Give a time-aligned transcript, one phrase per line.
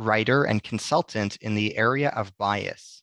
[0.00, 3.02] writer, and consultant in the area of bias.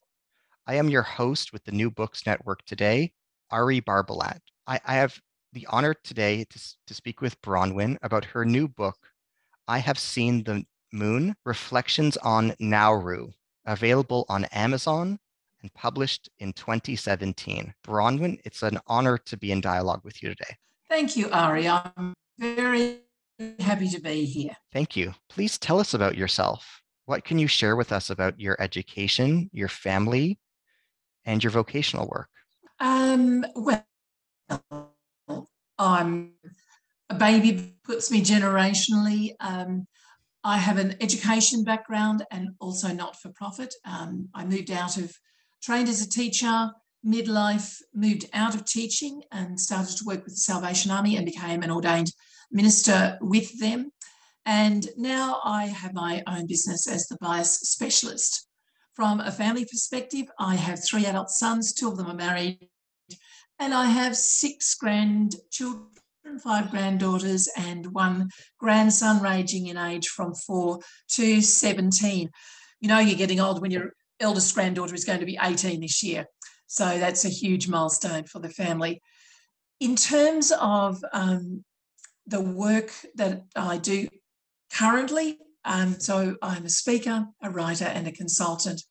[0.66, 3.14] I am your host with the New Books Network today,
[3.52, 4.40] Ari Barbalat.
[4.66, 5.18] I, I have
[5.54, 8.98] the honor today to, to speak with Bronwyn about her new book,
[9.68, 13.30] I Have Seen the Moon Reflections on Nauru,
[13.66, 15.20] available on Amazon
[15.62, 17.74] and published in 2017.
[17.86, 20.56] Bronwyn, it's an honor to be in dialogue with you today.
[20.90, 21.68] Thank you, Ari.
[21.68, 23.02] I'm very
[23.60, 24.56] happy to be here.
[24.74, 25.14] Thank you.
[25.30, 26.82] Please tell us about yourself.
[27.08, 30.40] What can you share with us about your education, your family,
[31.24, 32.28] and your vocational work?
[32.82, 33.86] Um, well,
[35.80, 36.34] I'm
[37.10, 39.36] a baby puts me generationally.
[39.40, 39.88] Um,
[40.44, 43.74] I have an education background and also not for profit.
[43.86, 45.16] Um, I moved out of,
[45.64, 46.72] trained as a teacher,
[47.06, 51.64] midlife, moved out of teaching and started to work with the Salvation Army and became
[51.64, 52.12] an ordained
[52.52, 53.94] minister with them.
[54.48, 58.48] And now I have my own business as the bias specialist.
[58.94, 62.70] From a family perspective, I have three adult sons, two of them are married,
[63.60, 65.90] and I have six grandchildren,
[66.42, 70.80] five granddaughters, and one grandson ranging in age from four
[71.10, 72.30] to 17.
[72.80, 73.92] You know, you're getting old when your
[74.22, 76.26] eldest granddaughter is going to be 18 this year.
[76.68, 79.02] So that's a huge milestone for the family.
[79.82, 81.66] In terms of um,
[82.26, 84.08] the work that I do
[84.72, 88.82] currently, um, so I'm a speaker, a writer, and a consultant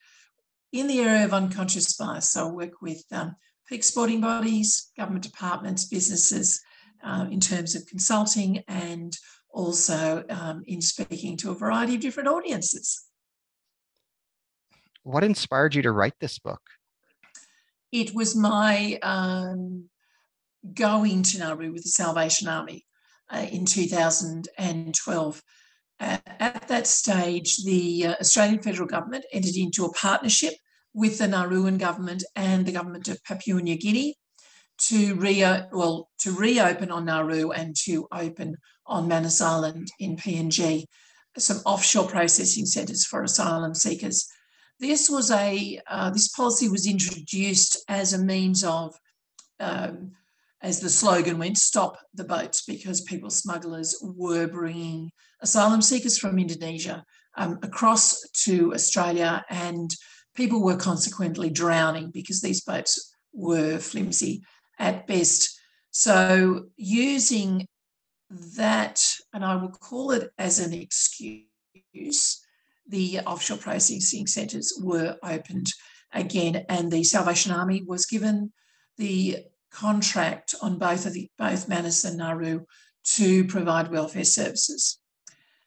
[0.72, 2.30] in the area of unconscious bias.
[2.30, 3.36] So I work with um,
[3.68, 6.60] peak sporting bodies, government departments, businesses
[7.04, 9.16] uh, in terms of consulting and
[9.50, 13.04] also um, in speaking to a variety of different audiences.
[15.02, 16.60] What inspired you to write this book?
[17.92, 19.88] It was my um,
[20.74, 22.84] going to Nauru with the Salvation Army
[23.30, 25.42] uh, in 2012.
[25.98, 30.54] Uh, at that stage, the uh, Australian federal government entered into a partnership
[30.92, 34.16] with the Nauruan government and the government of Papua New Guinea
[34.78, 35.40] to re
[35.72, 40.84] well to reopen on Nauru and to open on Manus Island in PNG
[41.38, 44.26] some offshore processing centres for asylum seekers.
[44.78, 48.94] This was a uh, this policy was introduced as a means of,
[49.60, 50.12] um,
[50.66, 56.40] as the slogan went, "Stop the boats," because people smugglers were bringing asylum seekers from
[56.40, 57.04] Indonesia
[57.36, 59.88] um, across to Australia, and
[60.34, 64.42] people were consequently drowning because these boats were flimsy
[64.80, 65.56] at best.
[65.92, 67.68] So using
[68.56, 68.98] that,
[69.32, 71.44] and I will call it as an excuse
[72.88, 75.68] the offshore processing centres were opened
[76.12, 78.52] again, and the Salvation Army was given
[78.98, 82.64] the contract on both of the both Manus and Nauru
[83.04, 84.98] to provide welfare services.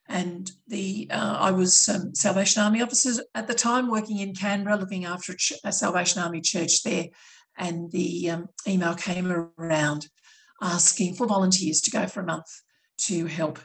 [0.07, 4.77] And the uh, I was um, Salvation Army officers at the time, working in Canberra,
[4.77, 7.05] looking after a, ch- a Salvation Army church there.
[7.57, 10.07] And the um, email came around
[10.61, 12.47] asking for volunteers to go for a month
[12.97, 13.59] to help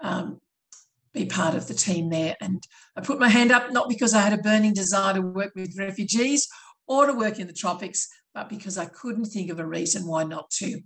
[0.00, 0.40] um,
[1.14, 2.36] be part of the team there.
[2.40, 2.62] And
[2.94, 5.78] I put my hand up not because I had a burning desire to work with
[5.78, 6.46] refugees
[6.86, 10.22] or to work in the tropics, but because I couldn't think of a reason why
[10.22, 10.82] not to.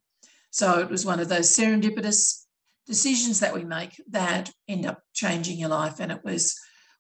[0.53, 2.45] So it was one of those serendipitous
[2.87, 5.99] decisions that we make that end up changing your life.
[5.99, 6.57] And it was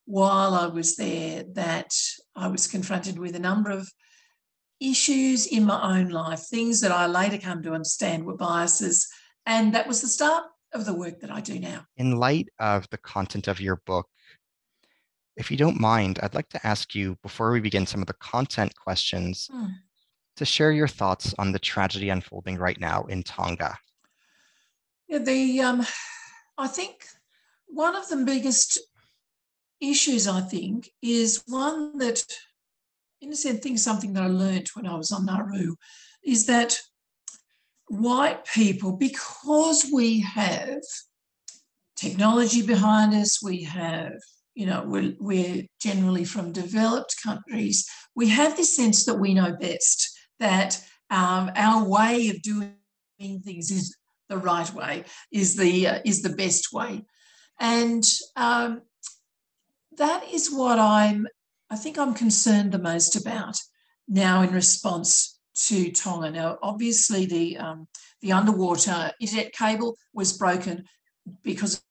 [0.07, 1.95] while I was there that
[2.35, 3.89] I was confronted with a number of
[4.81, 9.07] issues in my own life, things that I later come to understand were biases.
[9.47, 10.43] And that was the start
[10.75, 11.85] of the work that I do now.
[11.97, 14.09] In light of the content of your book,
[15.37, 18.15] if you don't mind, I'd like to ask you, before we begin some of the
[18.15, 19.67] content questions, hmm.
[20.41, 23.77] To share your thoughts on the tragedy unfolding right now in Tonga.
[25.07, 25.87] Yeah, the um,
[26.57, 27.05] I think
[27.67, 28.79] one of the biggest
[29.83, 32.25] issues, I think, is one that,
[33.21, 35.75] in a sense, think something that I learned when I was on Nauru,
[36.25, 36.79] is that
[37.89, 40.81] white people, because we have
[41.97, 44.15] technology behind us, we have,
[44.55, 49.55] you know, we're, we're generally from developed countries, we have this sense that we know
[49.61, 50.10] best,
[50.41, 52.75] that um, our way of doing
[53.19, 53.97] things is
[54.29, 57.05] the right way, is the uh, is the best way,
[57.59, 58.05] and
[58.37, 58.83] um,
[59.97, 61.27] that is what I'm.
[61.71, 63.57] I think I'm concerned the most about
[64.09, 66.31] now in response to Tonga.
[66.31, 67.89] Now, obviously, the um,
[68.23, 70.85] the underwater internet cable was broken
[71.43, 71.83] because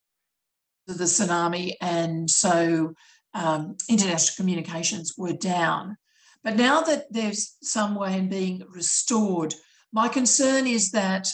[0.88, 2.94] of the tsunami, and so
[3.34, 5.98] um, international communications were down.
[6.44, 9.54] But now that there's some way in being restored,
[9.92, 11.28] my concern is that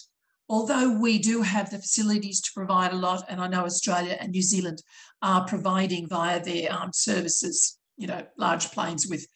[0.49, 4.31] although we do have the facilities to provide a lot, and I know Australia and
[4.31, 4.81] New Zealand
[5.21, 9.27] are providing via their armed services, you know, large planes with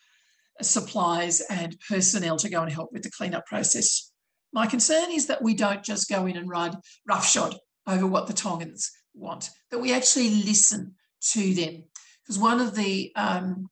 [0.61, 4.11] supplies and personnel to go and help with the cleanup process.
[4.51, 6.75] My concern is that we don't just go in and ride
[7.07, 7.55] roughshod
[7.87, 10.95] over what the Tongans want, that we actually listen
[11.31, 11.83] to them.
[12.23, 13.69] Because one of the um,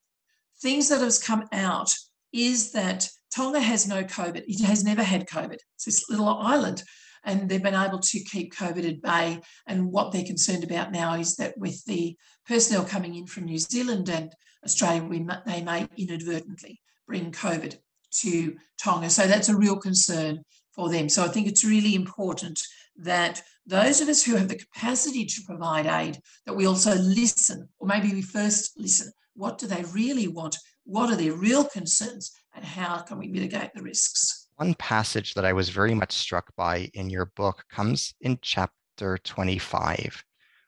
[0.61, 1.93] things that has come out
[2.33, 4.43] is that Tonga has no COVID.
[4.47, 5.57] It has never had COVID.
[5.75, 6.83] It's this little island
[7.27, 9.41] and they've been able to keep COVID at bay.
[9.67, 12.15] And what they're concerned about now is that with the
[12.47, 14.33] personnel coming in from New Zealand and
[14.63, 17.77] Australia, we, they may inadvertently bring COVID
[18.21, 19.09] to Tonga.
[19.09, 20.41] So that's a real concern
[20.73, 21.09] for them.
[21.09, 22.61] So I think it's really important
[22.95, 27.67] that those of us who have the capacity to provide aid, that we also listen,
[27.79, 29.11] or maybe we first listen.
[29.37, 30.57] What do they really want?
[30.83, 32.31] What are their real concerns?
[32.55, 34.47] And how can we mitigate the risks?
[34.55, 39.19] One passage that I was very much struck by in your book comes in chapter
[39.19, 40.23] 25,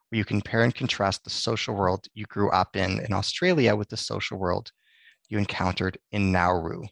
[0.10, 3.90] where you compare and contrast the social world you grew up in in Australia with
[3.90, 4.72] the social world
[5.30, 6.84] you encountered in Nauru.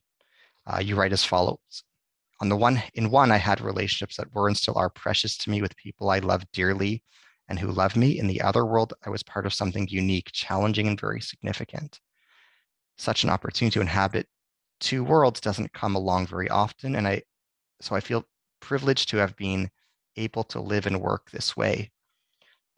[0.66, 1.84] Uh, you write as follows.
[2.42, 5.52] On the one, in one, I had relationships that were and still are precious to
[5.52, 7.04] me with people I love dearly
[7.48, 8.20] and who love me.
[8.20, 12.00] In the other world, I was part of something unique, challenging, and very significant.
[12.98, 14.28] Such an opportunity to inhabit
[14.80, 17.24] two worlds doesn't come along very often, and I,
[17.82, 18.26] so I feel
[18.60, 19.70] privileged to have been
[20.16, 21.92] able to live and work this way.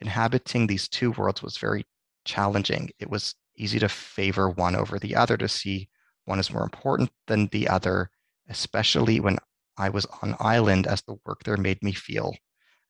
[0.00, 1.86] Inhabiting these two worlds was very
[2.24, 2.90] challenging.
[2.98, 5.88] It was easy to favor one over the other, to see
[6.24, 8.10] one as more important than the other,
[8.48, 9.38] especially when
[9.76, 12.34] I was on island, as the work there made me feel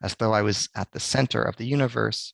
[0.03, 2.33] as though I was at the center of the universe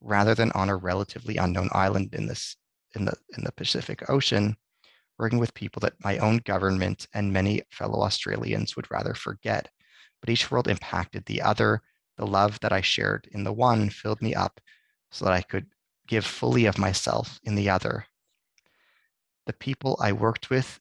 [0.00, 2.56] rather than on a relatively unknown island in this
[2.94, 4.56] in the in the Pacific Ocean,
[5.18, 9.68] working with people that my own government and many fellow Australians would rather forget.
[10.20, 11.82] But each world impacted the other.
[12.16, 14.60] The love that I shared in the one filled me up
[15.10, 15.66] so that I could
[16.06, 18.06] give fully of myself in the other.
[19.46, 20.80] The people I worked with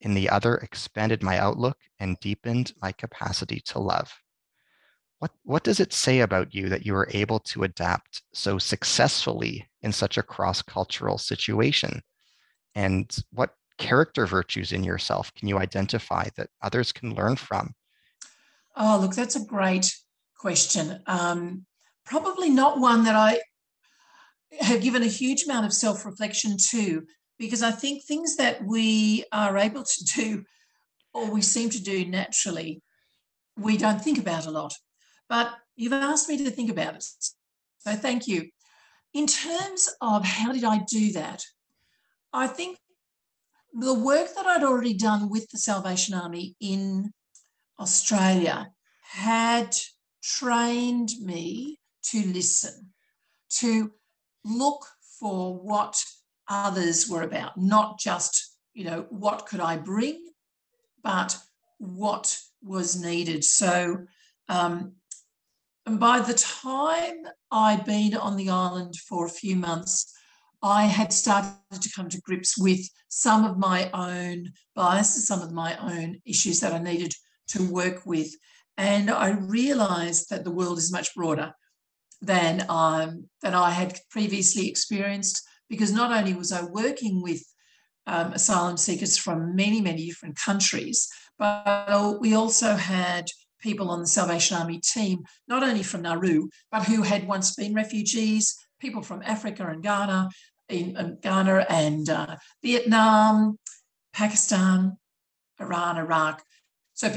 [0.00, 4.12] in the other expanded my outlook and deepened my capacity to love.
[5.18, 9.68] What, what does it say about you that you were able to adapt so successfully
[9.82, 12.02] in such a cross cultural situation?
[12.74, 17.74] And what character virtues in yourself can you identify that others can learn from?
[18.76, 19.92] Oh, look, that's a great
[20.36, 21.00] question.
[21.06, 21.66] Um,
[22.04, 23.40] probably not one that I
[24.60, 27.04] have given a huge amount of self reflection to,
[27.38, 30.44] because I think things that we are able to do
[31.12, 32.82] or we seem to do naturally,
[33.56, 34.72] we don't think about a lot.
[35.28, 37.04] But you've asked me to think about it.
[37.78, 38.50] So thank you.
[39.14, 41.44] In terms of how did I do that,
[42.32, 42.78] I think
[43.72, 47.12] the work that I'd already done with the Salvation Army in
[47.78, 48.70] Australia
[49.02, 49.74] had
[50.22, 51.78] trained me
[52.10, 52.92] to listen,
[53.50, 53.92] to
[54.44, 54.86] look
[55.18, 56.02] for what
[56.48, 60.28] others were about, not just, you know, what could I bring,
[61.02, 61.38] but
[61.78, 63.44] what was needed.
[63.44, 64.06] So,
[64.48, 64.92] um,
[65.88, 70.14] and by the time I'd been on the island for a few months,
[70.62, 75.50] I had started to come to grips with some of my own biases, some of
[75.50, 77.14] my own issues that I needed
[77.48, 78.28] to work with.
[78.76, 81.52] And I realized that the world is much broader
[82.20, 87.42] than um, than I had previously experienced because not only was I working with
[88.06, 93.30] um, asylum seekers from many many different countries, but we also had
[93.60, 97.74] people on the Salvation Army team, not only from Nauru, but who had once been
[97.74, 100.28] refugees, people from Africa and Ghana,
[100.68, 103.58] in, in Ghana and uh, Vietnam,
[104.12, 104.96] Pakistan,
[105.60, 106.42] Iran, Iraq.
[106.94, 107.12] So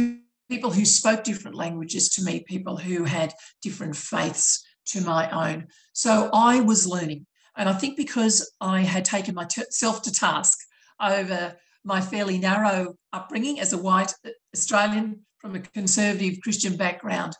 [0.49, 5.67] people who spoke different languages to me, people who had different faiths to my own.
[5.93, 7.25] So I was learning.
[7.57, 10.57] And I think because I had taken myself to task
[10.99, 14.13] over my fairly narrow upbringing as a white
[14.55, 17.33] Australian from a conservative Christian background,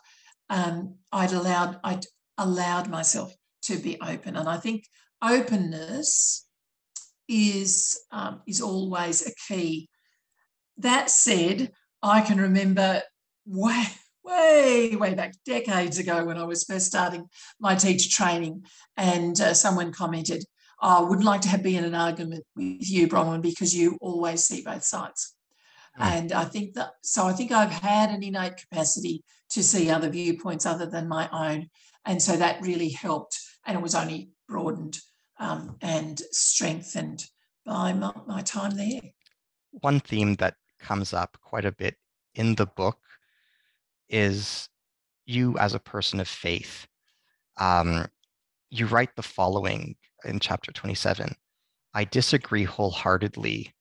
[0.50, 2.04] um, I'd allowed I'd
[2.36, 4.84] allowed myself to be open, and I think
[5.22, 6.46] openness
[7.28, 9.88] is um, is always a key.
[10.78, 11.70] That said,
[12.02, 13.02] I can remember
[13.46, 13.84] way
[14.24, 17.26] way way back decades ago when I was first starting
[17.60, 18.64] my teacher training,
[18.96, 20.44] and uh, someone commented,
[20.82, 23.96] oh, "I would like to have be in an argument with you, Bronwyn, because you
[24.00, 25.34] always see both sides."
[25.98, 26.04] Mm.
[26.04, 30.08] And I think that, so I think I've had an innate capacity to see other
[30.08, 31.68] viewpoints other than my own.
[32.04, 33.38] And so that really helped.
[33.66, 34.98] And it was only broadened
[35.38, 37.26] um, and strengthened
[37.64, 39.00] by my, my time there.
[39.70, 41.96] One theme that comes up quite a bit
[42.34, 42.98] in the book
[44.08, 44.68] is
[45.26, 46.86] you as a person of faith.
[47.58, 48.06] Um,
[48.70, 51.34] you write the following in chapter 27
[51.94, 53.74] I disagree wholeheartedly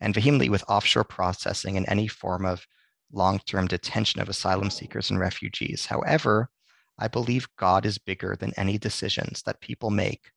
[0.00, 2.66] and vehemently with offshore processing and any form of
[3.12, 5.86] long term detention of asylum seekers and refugees.
[5.86, 6.50] However,
[6.98, 10.32] I believe God is bigger than any decisions that people make,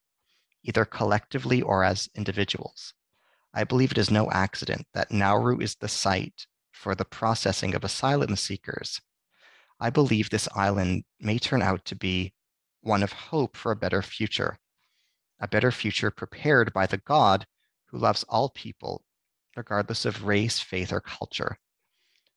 [0.63, 2.93] either collectively or as individuals.
[3.53, 7.83] I believe it is no accident that Nauru is the site for the processing of
[7.83, 9.01] asylum seekers.
[9.79, 12.33] I believe this island may turn out to be
[12.81, 14.57] one of hope for a better future,
[15.39, 17.45] a better future prepared by the God
[17.87, 19.03] who loves all people
[19.55, 21.57] regardless of race, faith, or culture.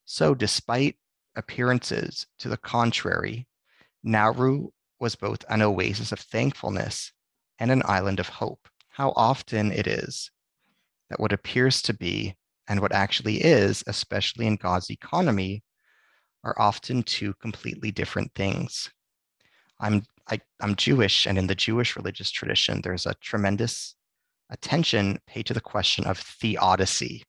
[0.05, 0.97] So, despite
[1.35, 3.47] appearances to the contrary,
[4.03, 4.69] Nauru
[4.99, 7.11] was both an oasis of thankfulness
[7.59, 8.67] and an island of hope.
[8.89, 10.31] How often it is
[11.09, 12.35] that what appears to be
[12.67, 15.63] and what actually is, especially in God's economy,
[16.43, 18.89] are often two completely different things.
[19.79, 23.95] I'm I, am i am Jewish, and in the Jewish religious tradition, there's a tremendous
[24.55, 27.23] attention paid to the question of theodicy.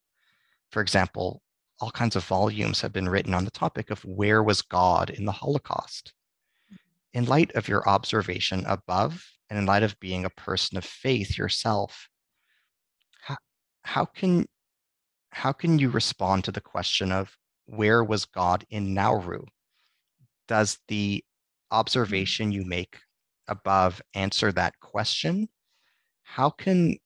[0.70, 1.42] For example,
[1.80, 5.24] all kinds of volumes have been written on the topic of where was God in
[5.24, 6.14] the Holocaust.
[7.12, 11.36] In light of your observation above, and in light of being a person of faith
[11.36, 12.08] yourself,
[13.20, 13.36] how,
[13.82, 14.46] how can
[15.30, 19.44] how can you respond to the question of where was God in Nauru?
[20.48, 21.22] Does the
[21.70, 22.96] observation you make
[23.46, 25.48] above answer that question?
[26.22, 26.96] How can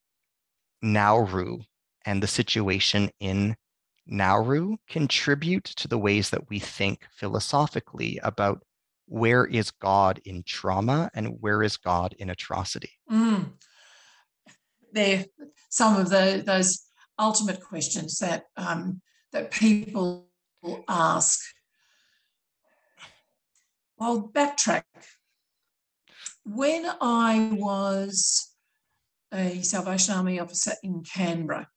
[0.82, 1.58] Nauru
[2.06, 3.56] and the situation in
[4.06, 8.62] Nauru contribute to the ways that we think philosophically about
[9.06, 12.92] where is God in trauma and where is God in atrocity?
[13.10, 13.52] Mm.
[14.92, 15.26] They're
[15.68, 16.86] some of the, those
[17.18, 19.00] ultimate questions that um,
[19.32, 20.28] that people
[20.88, 21.38] ask.
[24.00, 24.82] I'll backtrack.
[26.44, 28.49] When I was
[29.32, 31.68] a Salvation Army officer in Canberra.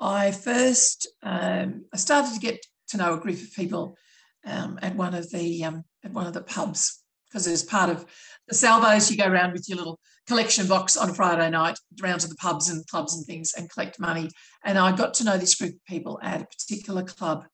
[0.00, 3.96] I first um, I started to get to know a group of people
[4.44, 8.04] um, at one of the um, at one of the pubs because as part of
[8.48, 12.18] the salvos, you go around with your little collection box on a Friday night, around
[12.20, 14.30] to the pubs and clubs and things, and collect money.
[14.64, 17.44] And I got to know this group of people at a particular club.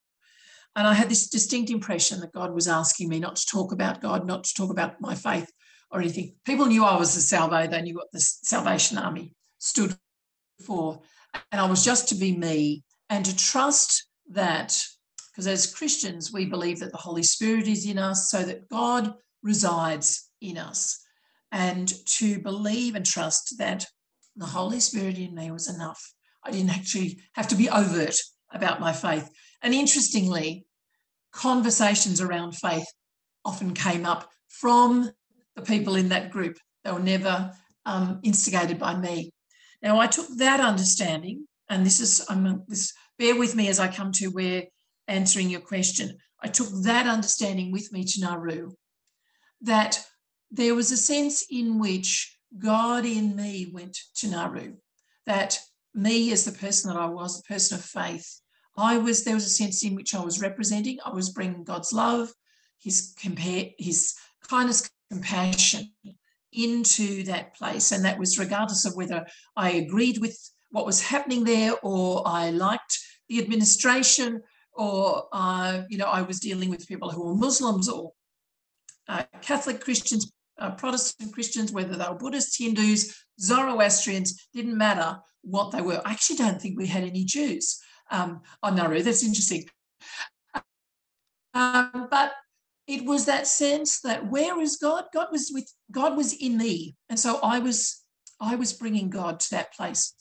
[0.74, 4.00] And I had this distinct impression that God was asking me not to talk about
[4.00, 5.50] God, not to talk about my faith,
[5.90, 6.34] or anything.
[6.44, 9.96] People knew I was the Salvo, they knew what the Salvation Army stood
[10.64, 11.00] for.
[11.52, 14.80] And I was just to be me and to trust that,
[15.30, 19.14] because as Christians, we believe that the Holy Spirit is in us, so that God
[19.42, 21.00] resides in us.
[21.52, 23.86] And to believe and trust that
[24.36, 26.12] the Holy Spirit in me was enough.
[26.44, 28.16] I didn't actually have to be overt
[28.52, 29.30] about my faith.
[29.62, 30.66] And interestingly,
[31.32, 32.86] conversations around faith
[33.44, 35.10] often came up from
[35.58, 36.58] the people in that group.
[36.84, 37.52] They were never
[37.84, 39.32] um, instigated by me.
[39.82, 43.88] Now, I took that understanding, and this is, I'm this, bear with me as I
[43.88, 44.64] come to where
[45.06, 46.16] answering your question.
[46.42, 48.70] I took that understanding with me to Nauru,
[49.62, 50.00] that
[50.50, 54.74] there was a sense in which God in me went to Nauru,
[55.26, 55.58] that
[55.94, 58.40] me as the person that I was, a person of faith,
[58.76, 61.92] I was, there was a sense in which I was representing, I was bringing God's
[61.92, 62.32] love,
[62.78, 64.14] his compare, his
[64.48, 65.92] kindness, compassion
[66.52, 67.92] into that place.
[67.92, 70.36] And that was regardless of whether I agreed with
[70.70, 72.98] what was happening there or I liked
[73.28, 78.12] the administration or, uh, you know, I was dealing with people who were Muslims or
[79.08, 85.72] uh, Catholic Christians, uh, Protestant Christians, whether they were Buddhists, Hindus, Zoroastrians, didn't matter what
[85.72, 86.00] they were.
[86.04, 89.02] I actually don't think we had any Jews um, on Nauru.
[89.02, 89.64] That's interesting.
[91.54, 92.32] Um, but
[92.88, 95.04] it was that sense that where is God?
[95.12, 98.02] God was with God was in me, and so I was
[98.40, 100.14] I was bringing God to that place.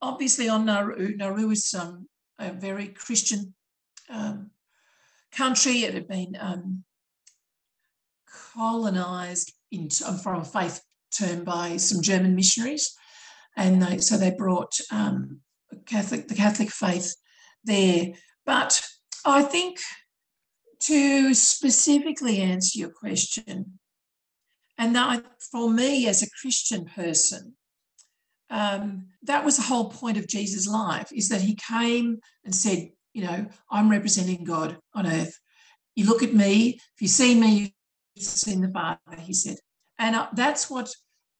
[0.00, 2.08] Obviously, on Nauru, Nauru is um,
[2.38, 3.54] a very Christian
[4.08, 4.50] um,
[5.32, 5.84] country.
[5.84, 6.82] It had been um,
[8.54, 10.80] colonized in, from a faith
[11.16, 12.96] term by some German missionaries,
[13.54, 15.40] and they, so they brought um,
[15.84, 17.14] Catholic the Catholic faith
[17.64, 18.12] there.
[18.46, 18.82] But
[19.26, 19.78] I think
[20.86, 23.78] to specifically answer your question,
[24.78, 27.54] and that for me as a Christian person,
[28.50, 32.90] um, that was the whole point of Jesus' life is that he came and said,
[33.14, 35.38] you know, I'm representing God on earth.
[35.94, 37.74] You look at me, if you see me,
[38.14, 39.56] you've seen the Father, he said.
[39.98, 40.90] And uh, that's what,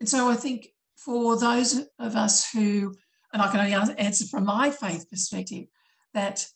[0.01, 2.95] and so I think for those of us who,
[3.33, 5.65] and I can only answer from my faith perspective,
[6.15, 6.47] that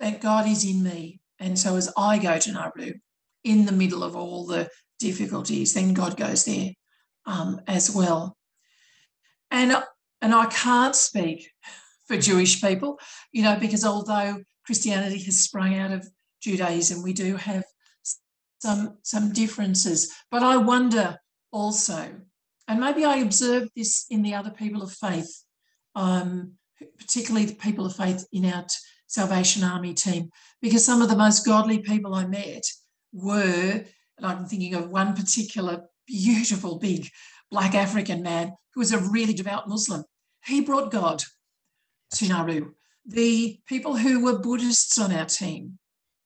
[0.00, 1.20] that God is in me.
[1.38, 2.94] And so as I go to Nauru,
[3.44, 6.70] in the middle of all the difficulties, then God goes there
[7.26, 8.36] um, as well.
[9.50, 9.76] And,
[10.20, 11.50] and I can't speak
[12.06, 12.98] for Jewish people,
[13.32, 16.08] you know, because although Christianity has sprung out of
[16.42, 17.64] Judaism, we do have
[18.58, 20.12] some, some differences.
[20.30, 21.18] But I wonder
[21.52, 22.20] also,
[22.66, 25.44] and maybe I observed this in the other people of faith,
[25.94, 26.54] um,
[26.98, 28.66] particularly the people of faith in our
[29.08, 30.30] Salvation Army team,
[30.62, 32.62] because some of the most godly people I met
[33.12, 33.84] were,
[34.16, 37.08] and I'm thinking of one particular beautiful, big
[37.50, 40.04] black African man who was a really devout Muslim.
[40.44, 41.24] He brought God
[42.14, 42.72] to Nauru.
[43.06, 45.78] The people who were Buddhists on our team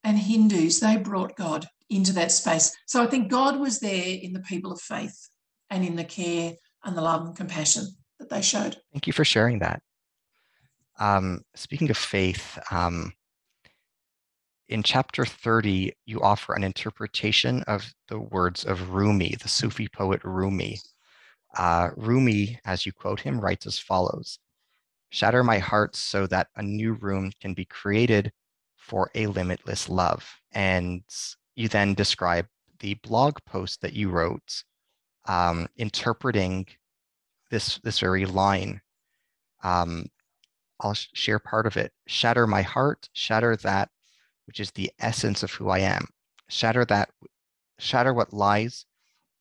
[0.05, 2.75] and Hindus, they brought God into that space.
[2.87, 5.29] So I think God was there in the people of faith
[5.71, 6.55] and in the care
[6.85, 7.87] and the love and compassion
[8.19, 8.77] that they showed.
[8.93, 9.83] Thank you for sharing that.
[10.99, 13.13] Um, speaking of faith, um,
[14.69, 20.23] in chapter 30, you offer an interpretation of the words of Rumi, the Sufi poet
[20.25, 20.79] Rumi.
[21.57, 24.39] Uh, Rumi, as you quote him, writes as follows
[25.11, 28.33] Shatter my heart so that a new room can be created
[28.79, 30.27] for a limitless love.
[30.53, 31.03] And
[31.55, 32.47] you then describe
[32.79, 34.65] the blog post that you wrote
[35.27, 36.67] um, interpreting
[37.51, 38.81] this, this very line.
[39.63, 40.07] Um,
[40.83, 41.93] I'll sh- share part of it.
[42.07, 43.91] Shatter my heart, shatter that
[44.47, 46.09] which is the essence of who I am.
[46.49, 47.11] Shatter that,
[47.79, 48.85] shatter what lies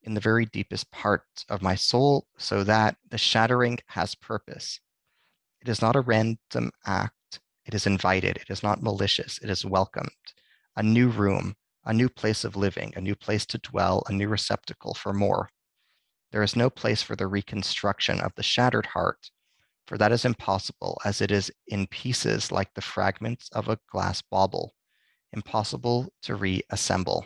[0.04, 4.80] in the very deepest part of my soul so that the shattering has purpose.
[5.62, 9.66] It is not a random act, it is invited, it is not malicious, it is
[9.66, 10.10] welcomed.
[10.76, 14.28] A new room, a new place of living, a new place to dwell, a new
[14.28, 15.50] receptacle for more.
[16.32, 19.30] There is no place for the reconstruction of the shattered heart,
[19.88, 24.22] for that is impossible, as it is in pieces like the fragments of a glass
[24.22, 24.74] bauble,
[25.34, 27.26] impossible to reassemble,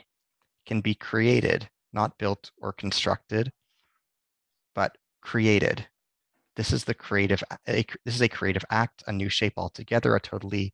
[0.65, 3.51] can be created, not built or constructed,
[4.73, 5.87] but created.
[6.55, 7.43] This is the creative.
[7.67, 10.73] A, this is a creative act, a new shape altogether, a totally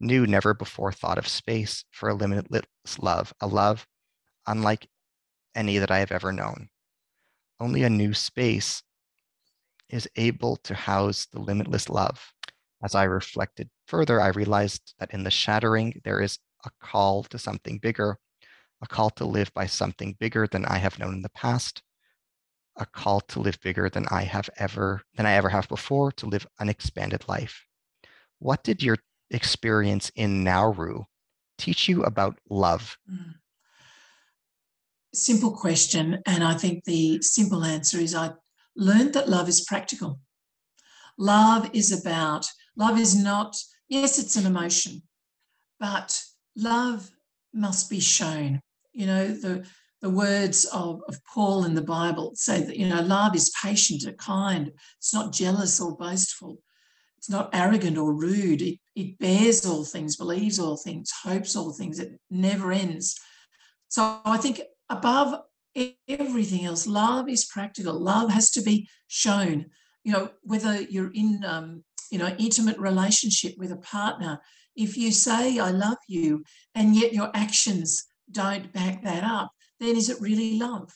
[0.00, 2.66] new, never before thought of space for a limitless
[3.00, 3.86] love, a love
[4.46, 4.88] unlike
[5.54, 6.68] any that I have ever known.
[7.58, 8.82] Only a new space
[9.88, 12.32] is able to house the limitless love.
[12.82, 17.38] As I reflected further, I realized that in the shattering, there is a call to
[17.38, 18.18] something bigger,
[18.82, 21.82] a call to live by something bigger than I have known in the past,
[22.76, 26.26] a call to live bigger than I have ever than I ever have before, to
[26.26, 27.64] live an expanded life.
[28.38, 28.98] What did your
[29.30, 31.04] experience in Nauru
[31.56, 32.98] teach you about love?
[33.10, 33.34] Mm.
[35.14, 36.20] Simple question.
[36.26, 38.32] And I think the simple answer is I
[38.76, 40.20] learned that love is practical.
[41.18, 43.56] Love is about, love is not,
[43.88, 45.02] yes, it's an emotion,
[45.78, 46.22] but
[46.56, 47.10] love
[47.52, 48.60] must be shown.
[48.92, 49.66] You know, the,
[50.02, 54.06] the words of, of Paul in the Bible say that, you know, love is patient
[54.06, 54.72] or kind.
[54.98, 56.58] It's not jealous or boastful.
[57.16, 58.60] It's not arrogant or rude.
[58.60, 61.98] It, it bears all things, believes all things, hopes all things.
[61.98, 63.18] It never ends.
[63.88, 64.60] So I think
[64.90, 65.40] above
[66.08, 67.98] everything else, love is practical.
[67.98, 69.66] Love has to be shown.
[70.04, 74.40] You know, whether you're in, um, you know, intimate relationship with a partner,
[74.76, 79.96] if you say, I love you, and yet your actions don't back that up, then
[79.96, 80.90] is it really love?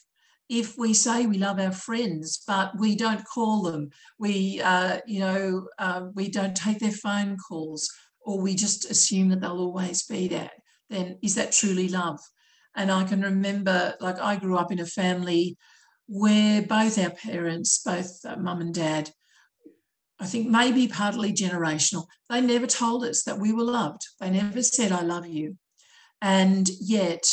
[0.49, 5.21] If we say we love our friends, but we don't call them, we, uh, you
[5.21, 7.89] know, uh, we don't take their phone calls,
[8.23, 10.51] or we just assume that they'll always be there,
[10.91, 12.19] then is that truly love?
[12.79, 15.57] And I can remember, like, I grew up in a family
[16.07, 19.11] where both our parents, both uh, mum and dad,
[20.21, 24.03] I think maybe partly generational, they never told us that we were loved.
[24.21, 25.57] They never said, I love you.
[26.23, 27.25] And yet,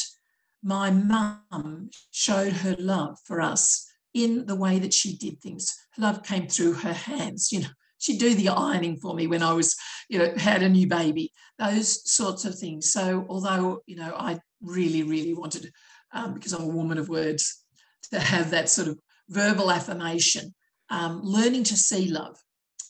[0.64, 5.76] my mum showed her love for us in the way that she did things.
[5.96, 7.52] Her love came through her hands.
[7.52, 9.76] You know, she'd do the ironing for me when I was,
[10.10, 12.92] you know, had a new baby, those sorts of things.
[12.92, 15.72] So, although, you know, I really, really wanted,
[16.14, 17.64] um, because I'm a woman of words,
[18.12, 20.54] to have that sort of verbal affirmation,
[20.90, 22.38] um, learning to see love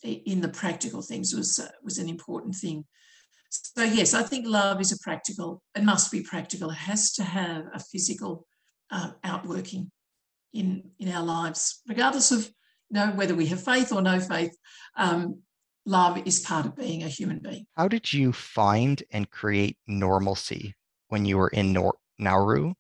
[0.04, 2.86] in the practical things was uh, was an important thing.
[3.50, 5.62] So yes, I think love is a practical.
[5.76, 6.70] It must be practical.
[6.70, 8.46] It has to have a physical
[8.92, 9.92] uh, outworking
[10.54, 12.50] in in our lives, regardless of
[12.96, 14.58] know whether we have faith or no faith.
[14.98, 15.42] Um,
[15.86, 17.68] love is part of being a human being.
[17.76, 20.74] How did you find and create normalcy
[21.10, 22.74] when you were in Nor- Nauru?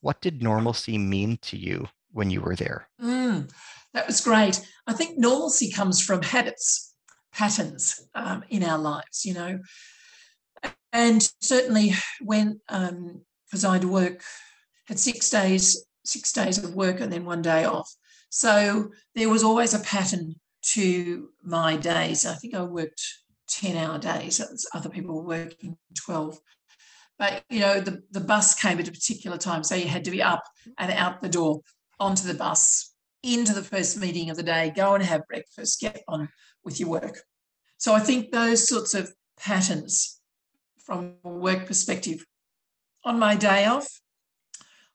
[0.00, 2.88] What did normalcy mean to you when you were there?
[3.00, 3.50] Mm,
[3.92, 4.60] that was great.
[4.86, 6.94] I think normalcy comes from habits,
[7.32, 9.60] patterns um, in our lives, you know.
[10.92, 14.22] And certainly when, because um, I'd work,
[14.86, 17.88] had six days, six days of work and then one day off.
[18.30, 20.36] So there was always a pattern
[20.72, 22.24] to my days.
[22.24, 23.02] I think I worked
[23.48, 24.40] 10 hour days,
[24.72, 26.38] other people were working 12.
[27.18, 29.62] But, you know, the, the bus came at a particular time.
[29.62, 30.42] So you had to be up
[30.78, 31.60] and out the door
[31.98, 36.02] onto the bus, into the first meeting of the day, go and have breakfast, get
[36.08, 36.28] on
[36.64, 37.20] with your work.
[37.76, 40.20] So I think those sorts of patterns
[40.78, 42.24] from a work perspective.
[43.04, 44.00] On my day off,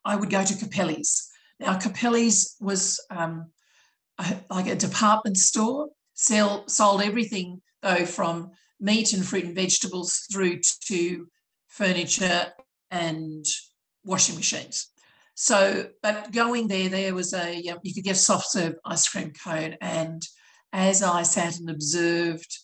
[0.04, 1.30] I would go to Capelle's.
[1.60, 3.52] Now, Capelle's was um,
[4.18, 10.26] a, like a department store, sell, sold everything though from meat and fruit and vegetables
[10.32, 11.28] through to
[11.68, 12.48] furniture
[12.92, 13.46] and
[14.04, 14.92] washing machines.
[15.36, 19.76] So, but going there, there was a, you could get soft serve ice cream cone.
[19.82, 20.22] And
[20.72, 22.58] as I sat and observed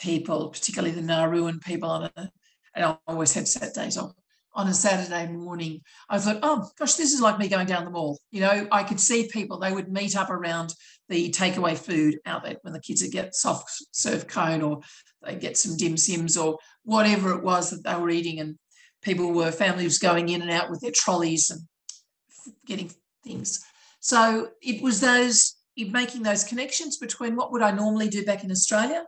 [0.00, 2.30] people, particularly the Nauruan people on a,
[2.74, 4.12] and I always have Saturdays off,
[4.60, 7.90] on a Saturday morning, I thought, oh gosh, this is like me going down the
[7.90, 8.18] mall.
[8.30, 10.74] You know, I could see people, they would meet up around
[11.08, 14.80] the takeaway food outlet when the kids would get soft serve cone or
[15.22, 18.38] they get some dim sims or whatever it was that they were eating.
[18.38, 18.58] And
[19.00, 21.62] people were, families going in and out with their trolleys and
[22.66, 22.90] getting
[23.24, 23.64] things.
[24.00, 28.50] So it was those making those connections between what would I normally do back in
[28.50, 29.04] Australia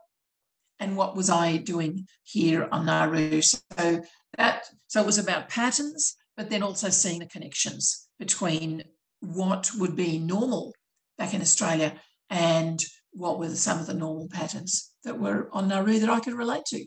[0.83, 3.41] and what was I doing here on Nauru.
[3.41, 4.03] So
[4.37, 8.83] that so it was about patterns, but then also seeing the connections between
[9.21, 10.75] what would be normal
[11.17, 11.95] back in Australia
[12.29, 16.35] and what were some of the normal patterns that were on Nauru that I could
[16.35, 16.85] relate to.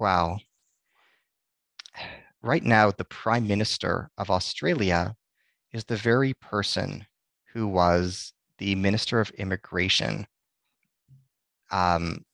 [0.00, 0.38] Wow.
[2.42, 5.14] Right now, the Prime Minister of Australia
[5.72, 7.04] is the very person
[7.52, 10.26] who was the Minister of Immigration,
[11.70, 12.24] um,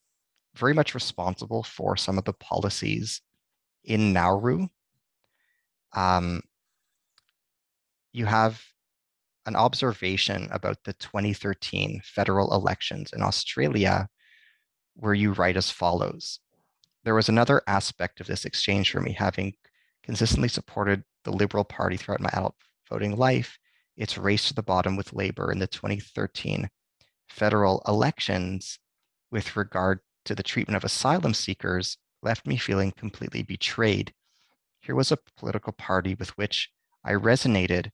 [0.55, 3.21] very much responsible for some of the policies
[3.85, 4.69] in Nauru.
[5.95, 6.43] Um,
[8.13, 8.63] you have
[9.47, 14.09] an observation about the 2013 federal elections in Australia
[14.95, 16.39] where you write as follows.
[17.05, 19.55] There was another aspect of this exchange for me, having
[20.03, 22.55] consistently supported the Liberal Party throughout my adult
[22.89, 23.59] voting life,
[23.97, 26.69] its race to the bottom with Labor in the 2013
[27.29, 28.79] federal elections
[29.31, 34.13] with regard to the treatment of asylum seekers left me feeling completely betrayed.
[34.81, 36.71] Here was a political party with which
[37.05, 37.91] I resonated,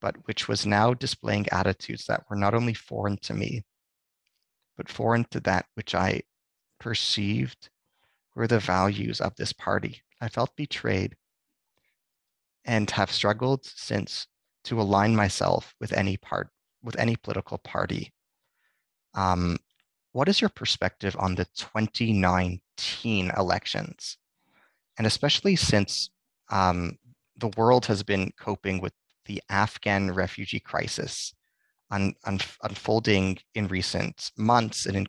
[0.00, 3.64] but which was now displaying attitudes that were not only foreign to me,
[4.76, 6.22] but foreign to that which I
[6.78, 7.68] perceived
[8.34, 10.02] were the values of this party.
[10.20, 11.16] I felt betrayed
[12.64, 14.26] and have struggled since
[14.64, 16.50] to align myself with any part
[16.82, 18.12] with any political party.
[19.14, 19.58] Um,
[20.12, 24.18] what is your perspective on the 2019 elections,
[24.98, 26.10] and especially since
[26.50, 26.98] um,
[27.36, 28.92] the world has been coping with
[29.26, 31.32] the Afghan refugee crisis
[31.90, 35.06] un, un, unfolding in recent months, and in,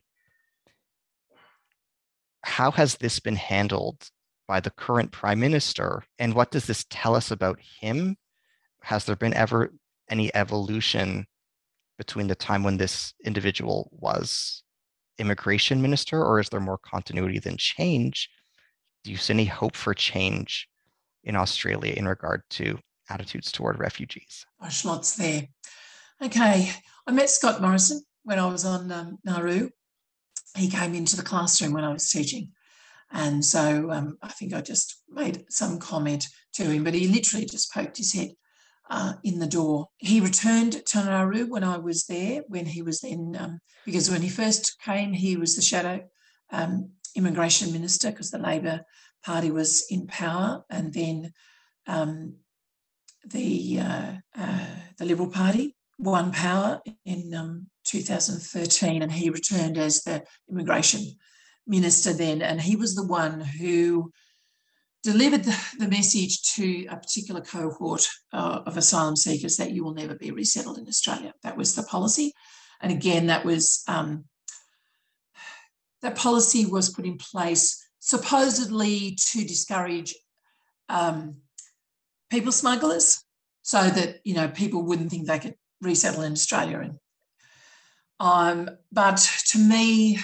[2.43, 4.09] how has this been handled
[4.47, 8.17] by the current prime minister, and what does this tell us about him?
[8.83, 9.71] Has there been ever
[10.09, 11.25] any evolution
[11.97, 14.63] between the time when this individual was
[15.17, 18.29] immigration minister, or is there more continuity than change?
[19.03, 20.67] Do you see any hope for change
[21.23, 24.45] in Australia in regard to attitudes toward refugees?
[24.61, 25.47] Gosh, lots there.
[26.23, 26.71] Okay,
[27.07, 29.69] I met Scott Morrison when I was on um, Nauru.
[30.55, 32.51] He came into the classroom when I was teaching.
[33.11, 37.45] And so um, I think I just made some comment to him, but he literally
[37.45, 38.31] just poked his head
[38.91, 39.87] uh, in the door.
[39.97, 44.21] He returned to Nauru when I was there, when he was then, um, because when
[44.21, 46.01] he first came, he was the shadow
[46.51, 48.81] um, immigration minister because the Labor
[49.23, 50.65] Party was in power.
[50.69, 51.31] And then
[51.87, 52.35] um,
[53.25, 54.65] the, uh, uh,
[54.97, 61.01] the Liberal Party won power in um, 2013, and he returned as the immigration
[61.65, 64.11] minister then, and he was the one who
[65.03, 70.15] delivered the, message to a particular cohort uh, of asylum seekers that you will never
[70.15, 71.33] be resettled in Australia.
[71.43, 72.33] That was the policy,
[72.81, 74.25] and again, that was um,
[76.01, 80.15] that policy was put in place supposedly to discourage
[80.89, 81.37] um,
[82.29, 83.23] people smugglers,
[83.63, 86.79] so that you know people wouldn't think they could resettle in Australia.
[86.79, 86.99] And
[88.19, 90.19] um, but to me,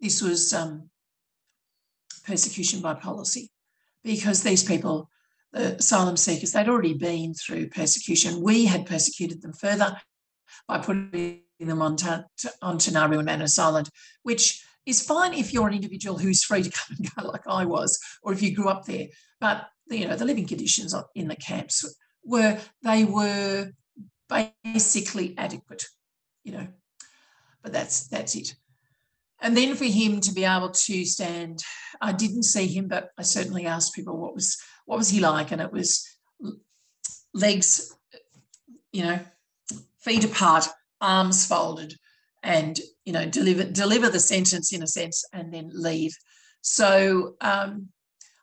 [0.00, 0.90] this was um,
[2.24, 3.50] persecution by policy
[4.06, 5.10] because these people,
[5.52, 8.40] the asylum seekers, they'd already been through persecution.
[8.40, 10.00] We had persecuted them further
[10.68, 12.22] by putting them onto,
[12.62, 13.90] onto Nauru and Manus Island,
[14.22, 17.64] which is fine if you're an individual who's free to come and go like I
[17.66, 19.08] was, or if you grew up there.
[19.40, 21.84] But you know, the living conditions in the camps
[22.24, 23.70] were they were
[24.28, 25.84] basically adequate,
[26.44, 26.68] you know.
[27.62, 28.54] But that's that's it.
[29.40, 31.62] And then for him to be able to stand,
[32.00, 35.50] I didn't see him, but I certainly asked people what was what was he like,
[35.50, 36.06] and it was
[37.34, 37.94] legs,
[38.92, 39.18] you know,
[39.98, 40.68] feet apart,
[41.00, 41.94] arms folded,
[42.42, 46.16] and you know deliver deliver the sentence in a sense, and then leave.
[46.62, 47.88] So um,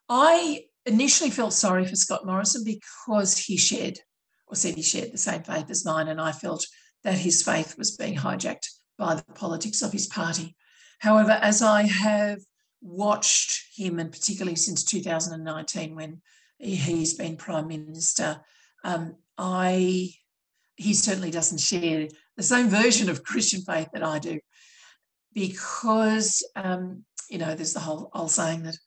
[0.10, 3.99] I initially felt sorry for Scott Morrison because he shared
[4.47, 6.65] or said he shared the same faith as mine, and I felt
[7.03, 10.56] that his faith was being hijacked by the politics of his party.
[11.03, 12.39] However, as I have
[12.81, 16.21] watched him, and particularly since 2019 when
[16.59, 18.39] he's been Prime Minister,
[18.85, 20.13] um, I
[20.77, 24.39] he certainly doesn't share the same version of Christian faith that I do,
[25.33, 28.77] because um, you know there's the whole old saying that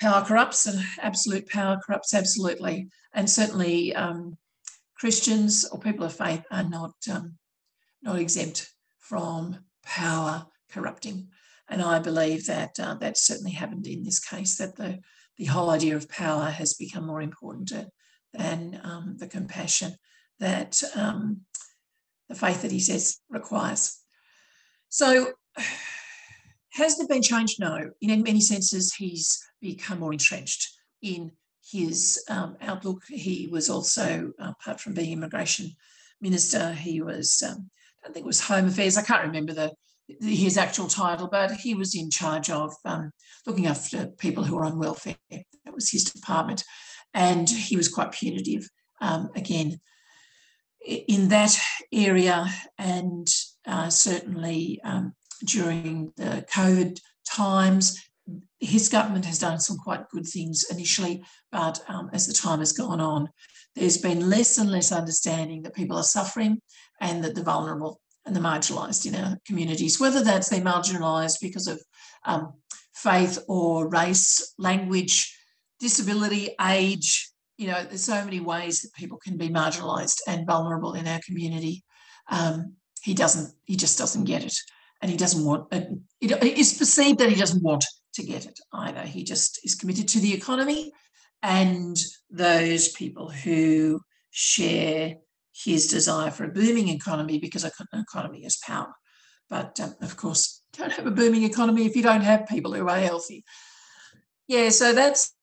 [0.00, 4.38] power corrupts and absolute power corrupts absolutely, and certainly um,
[4.96, 7.34] Christians or people of faith are not um,
[8.02, 11.28] not exempt from power corrupting.
[11.68, 15.00] And I believe that uh, that certainly happened in this case, that the,
[15.38, 17.72] the whole idea of power has become more important
[18.32, 19.94] than um, the compassion
[20.38, 21.42] that um,
[22.28, 23.98] the faith that he says requires.
[24.88, 25.32] So,
[26.72, 27.56] has there been change?
[27.58, 27.90] No.
[28.00, 30.68] In many senses, he's become more entrenched
[31.02, 31.32] in
[31.70, 33.02] his um, outlook.
[33.08, 35.70] He was also, apart from being immigration
[36.20, 37.70] minister, he was, um,
[38.02, 38.96] I don't think it was Home Affairs.
[38.96, 39.72] I can't remember the
[40.20, 43.10] his actual title, but he was in charge of um,
[43.46, 45.16] looking after people who were on welfare.
[45.30, 46.64] That was his department.
[47.14, 48.68] And he was quite punitive,
[49.00, 49.80] um, again,
[50.84, 51.56] in that
[51.92, 52.46] area.
[52.78, 53.28] And
[53.66, 56.98] uh, certainly um, during the COVID
[57.28, 57.98] times,
[58.60, 62.72] his government has done some quite good things initially, but um, as the time has
[62.72, 63.28] gone on,
[63.74, 66.60] there's been less and less understanding that people are suffering
[67.00, 71.66] and that the vulnerable and the marginalised in our communities, whether that's they're marginalised because
[71.66, 71.82] of
[72.24, 72.52] um,
[72.94, 75.36] faith or race, language,
[75.80, 77.30] disability, age.
[77.58, 81.20] You know, there's so many ways that people can be marginalised and vulnerable in our
[81.26, 81.84] community.
[82.30, 84.56] Um, he doesn't, he just doesn't get it.
[85.00, 85.88] And he doesn't want, it,
[86.20, 89.02] it is perceived that he doesn't want to get it either.
[89.02, 90.92] He just is committed to the economy
[91.42, 91.98] and
[92.30, 95.16] those people who share
[95.52, 98.92] his desire for a booming economy because an economy is power.
[99.48, 102.88] But um, of course, don't have a booming economy if you don't have people who
[102.88, 103.44] are healthy.
[104.48, 105.34] Yeah, so that's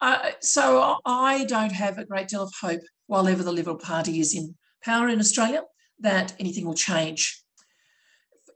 [0.00, 4.18] uh, so I don't have a great deal of hope while ever the Liberal Party
[4.18, 5.62] is in power in Australia
[6.00, 7.40] that anything will change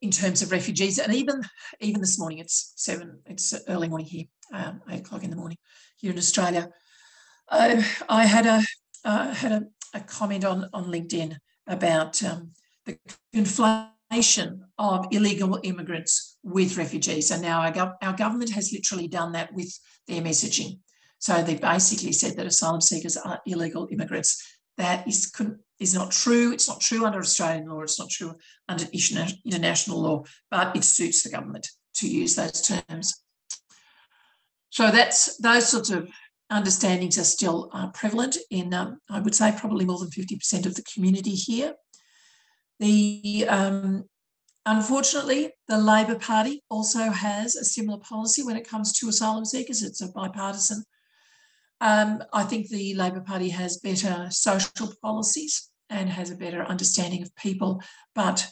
[0.02, 0.98] in terms of refugees.
[0.98, 1.42] And even
[1.80, 5.58] even this morning, it's seven, it's early morning here, um, eight o'clock in the morning
[5.96, 6.68] here in Australia.
[7.48, 8.62] Uh, I had a
[9.06, 9.62] uh, had a,
[9.94, 12.50] a, comment on, on LinkedIn about um,
[12.84, 12.98] the
[13.34, 17.30] conflation of illegal immigrants with refugees.
[17.30, 19.72] And now our, gov- our government has literally done that with
[20.08, 20.80] their messaging.
[21.18, 24.42] So they basically said that asylum seekers are illegal immigrants.
[24.76, 25.32] That is,
[25.78, 26.52] is not true.
[26.52, 27.80] It's not true under Australian law.
[27.80, 28.34] It's not true
[28.68, 33.22] under international law, but it suits the government to use those terms.
[34.70, 36.10] So that's those sorts of
[36.50, 40.74] understandings are still uh, prevalent in, um, I would say, probably more than 50% of
[40.74, 41.74] the community here.
[42.78, 44.04] The um,
[44.68, 49.80] Unfortunately, the Labor Party also has a similar policy when it comes to asylum seekers.
[49.80, 50.82] It's a bipartisan.
[51.80, 57.22] Um, I think the Labor Party has better social policies and has a better understanding
[57.22, 57.80] of people,
[58.12, 58.48] but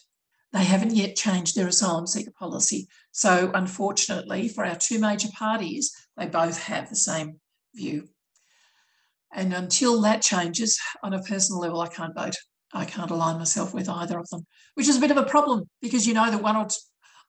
[0.52, 2.86] they haven't yet changed their asylum seeker policy.
[3.10, 7.40] So, unfortunately, for our two major parties, they both have the same
[7.74, 8.08] view.
[9.32, 12.36] And until that changes, on a personal level, I can't vote.
[12.72, 15.64] I can't align myself with either of them, which is a bit of a problem
[15.80, 16.66] because you know that one or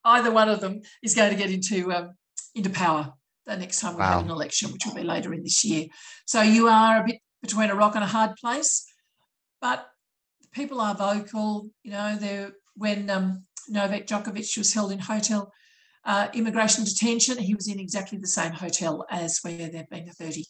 [0.06, 2.12] either one of them is going to get into um,
[2.54, 3.14] into power
[3.46, 4.18] the next time we wow.
[4.18, 5.86] have an election, which will be later in this year.
[6.26, 8.86] So you are a bit between a rock and a hard place,
[9.62, 9.88] but
[10.52, 11.70] people are vocal.
[11.84, 15.52] You know, they when um, Novak Djokovic was held in hotel
[16.06, 20.10] uh, immigration detention, he was in exactly the same hotel as where there have been
[20.10, 20.44] 30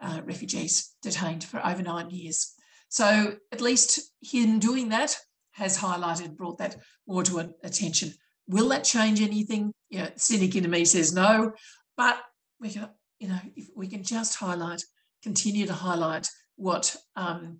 [0.00, 2.54] uh, refugees detained for over nine years.
[2.88, 5.16] So at least him doing that
[5.52, 8.12] has highlighted, brought that more to attention.
[8.48, 9.72] Will that change anything?
[9.88, 11.52] You know, cynic in me says no,
[11.96, 12.18] but
[12.60, 12.88] we can,
[13.18, 14.82] you know, if we can just highlight,
[15.22, 17.58] continue to highlight what um,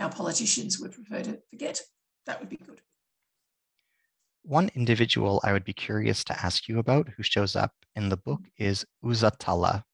[0.00, 1.80] our politicians would prefer to forget,
[2.26, 2.80] that would be good.
[4.46, 8.18] One individual I would be curious to ask you about who shows up in the
[8.18, 9.84] book is Uzatala.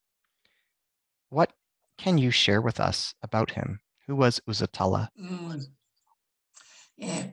[1.29, 1.53] What
[1.99, 3.79] can you share with us about him?
[4.09, 5.07] Who was Uzatala?
[5.17, 5.67] Mm.
[6.97, 7.27] Yeah,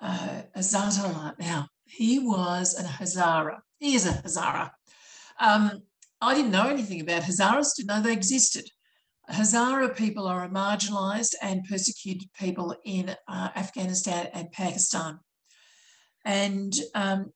[0.00, 1.38] uh, Uzatala.
[1.38, 3.60] Now, he was a Hazara.
[3.78, 4.70] He is a Hazara.
[5.38, 5.84] Um,
[6.20, 8.68] I didn't know anything about Hazaras, didn't know they existed.
[9.30, 15.20] Hazara people are a marginalised and persecuted people in uh, Afghanistan and Pakistan.
[16.24, 17.32] And um,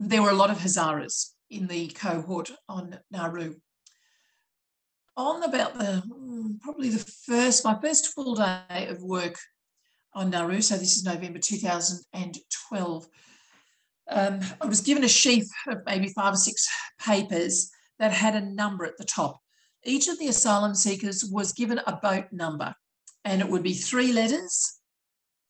[0.00, 3.54] there were a lot of Hazaras in the cohort on Nauru
[5.16, 9.38] on about the hmm, probably the first my first full day of work
[10.14, 10.60] on Nauru.
[10.60, 13.06] So this is November 2012.
[14.10, 16.68] Um, I was given a sheaf of maybe five or six
[17.00, 19.38] papers that had a number at the top.
[19.84, 22.74] Each of the asylum seekers was given a boat number,
[23.24, 24.80] and it would be three letters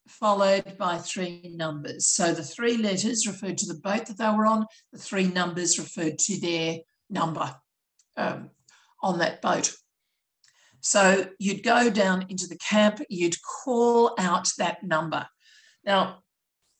[0.07, 2.07] followed by three numbers.
[2.07, 5.79] So the three letters referred to the boat that they were on, the three numbers
[5.79, 6.77] referred to their
[7.09, 7.55] number.
[8.15, 8.51] Um,
[9.03, 9.75] on that boat.
[10.79, 15.27] So you'd go down into the camp, you'd call out that number.
[15.85, 16.23] Now,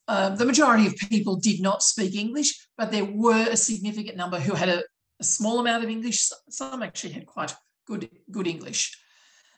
[0.07, 4.39] uh, the majority of people did not speak English, but there were a significant number
[4.39, 4.83] who had a,
[5.19, 6.29] a small amount of English.
[6.49, 7.53] Some actually had quite
[7.85, 8.97] good, good English.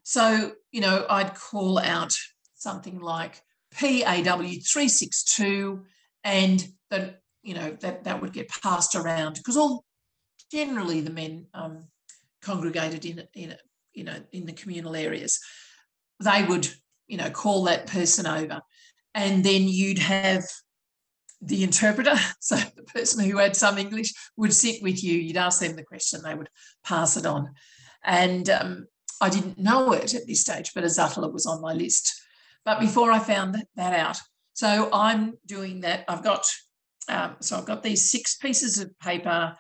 [0.04, 2.14] So, you know, I'd call out
[2.56, 3.42] something like
[3.76, 5.84] PAW362
[6.24, 9.86] and that, you know, that, that would get passed around because all
[10.52, 11.88] generally the men um,
[12.42, 13.56] congregated in in
[13.94, 15.40] you know in the communal areas,
[16.24, 16.70] they would
[17.08, 18.62] you know call that person over,
[19.14, 20.44] and then you'd have
[21.42, 25.18] the interpreter, so the person who had some English would sit with you.
[25.18, 26.50] You'd ask them the question, they would
[26.84, 27.52] pass it on,
[28.04, 28.88] and um,
[29.22, 32.22] I didn't know it at this stage, but Azatala was on my list.
[32.66, 34.20] But before I found that out,
[34.54, 36.04] so I'm doing that.
[36.08, 36.46] I've got
[37.08, 39.56] um, so I've got these six pieces of paper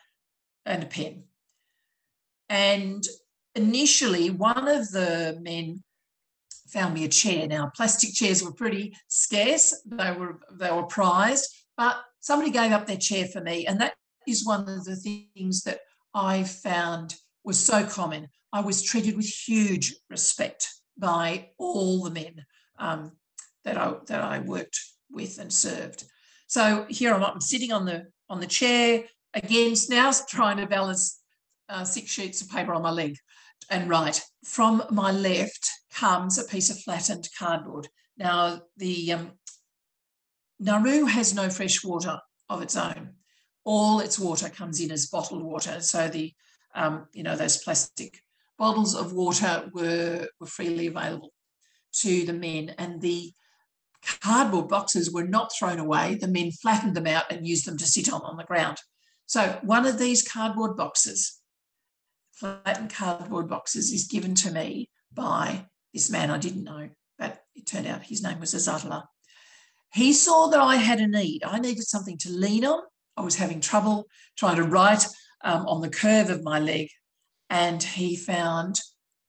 [0.65, 1.25] and a pen.
[2.49, 3.03] And
[3.53, 5.83] initially, one of the men
[6.67, 7.47] found me a chair.
[7.47, 11.47] Now, plastic chairs were pretty scarce; they were they were prized.
[11.77, 13.93] But somebody gave up their chair for me, and that
[14.27, 15.81] is one of the things that
[16.15, 18.29] I found was so common.
[18.51, 22.45] I was treated with huge respect by all the men
[22.77, 23.11] um,
[23.63, 24.79] that I that I worked
[25.11, 26.05] with and served.
[26.47, 31.21] So here I'm, I'm sitting on the on the chair again, now trying to balance
[31.69, 33.17] uh, six sheets of paper on my leg
[33.69, 34.21] and write.
[34.43, 37.87] From my left comes a piece of flattened cardboard.
[38.17, 39.31] Now, the um,
[40.59, 43.15] Nauru has no fresh water of its own.
[43.63, 45.81] All its water comes in as bottled water.
[45.81, 46.33] So the,
[46.75, 48.21] um, you know, those plastic
[48.57, 51.31] bottles of water were, were freely available
[52.01, 52.75] to the men.
[52.77, 53.31] And the
[54.21, 56.15] cardboard boxes were not thrown away.
[56.15, 58.77] The men flattened them out and used them to sit on on the ground.
[59.25, 61.39] So one of these cardboard boxes
[62.35, 67.65] flattened cardboard boxes is given to me by this man I didn't know, but it
[67.65, 69.05] turned out his name was Azatala.
[69.93, 71.43] He saw that I had a need.
[71.45, 72.81] I needed something to lean on.
[73.15, 75.07] I was having trouble trying to write
[75.43, 76.89] um, on the curve of my leg,
[77.49, 78.81] and he found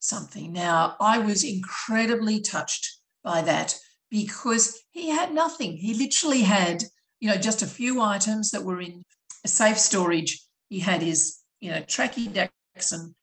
[0.07, 0.53] something.
[0.53, 3.75] Now, I was incredibly touched by that
[4.11, 5.77] because he had nothing.
[5.77, 6.85] He literally had,
[7.21, 9.03] you know, just a few items that were in
[9.45, 10.41] a safe storage.
[10.69, 12.53] He had his, you know, Tracky deck
[12.93, 13.15] and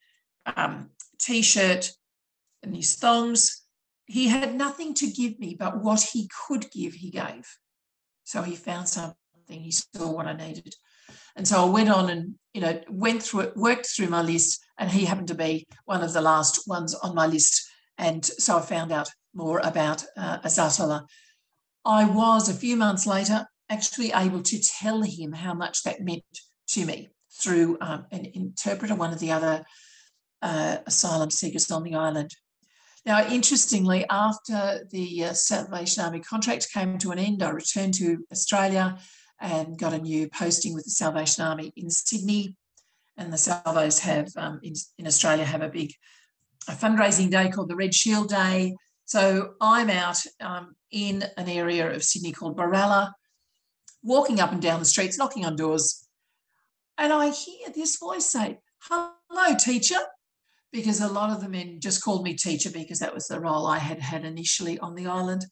[0.55, 1.91] um, t-shirt
[2.63, 3.63] and his thongs.
[4.05, 7.47] He had nothing to give me, but what he could give, he gave.
[8.23, 9.15] So he found something.
[9.47, 10.73] He saw what I needed.
[11.35, 14.59] And so I went on and, you know, went through it, worked through my list,
[14.77, 17.61] and he happened to be one of the last ones on my list.
[17.97, 20.39] And so I found out more about uh.
[21.85, 26.23] I was a few months later actually able to tell him how much that meant
[26.67, 27.09] to me
[27.41, 29.63] through um, an interpreter, one of the other
[30.41, 32.31] uh, asylum seekers on the island.
[33.05, 38.25] Now, interestingly, after the uh, Salvation Army contract came to an end, I returned to
[38.31, 38.97] Australia
[39.43, 42.55] and got a new posting with the Salvation Army in Sydney.
[43.17, 45.91] And the Salvos have um, in, in Australia have a big
[46.67, 48.73] a fundraising day called the Red Shield Day.
[49.05, 53.11] So I'm out um, in an area of Sydney called Berala,
[54.01, 56.07] walking up and down the streets, knocking on doors,
[56.97, 59.99] and I hear this voice say, "Hello, teacher,"
[60.71, 63.67] because a lot of the men just called me teacher because that was the role
[63.67, 65.45] I had had initially on the island.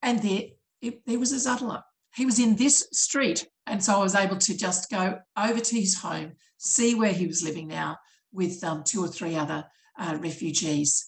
[0.00, 0.44] And there,
[0.80, 1.82] it, there was a Azatola
[2.16, 3.46] he was in this street.
[3.66, 7.26] And so I was able to just go over to his home, see where he
[7.26, 7.98] was living now
[8.32, 9.64] with um, two or three other
[9.98, 11.04] uh, refugees.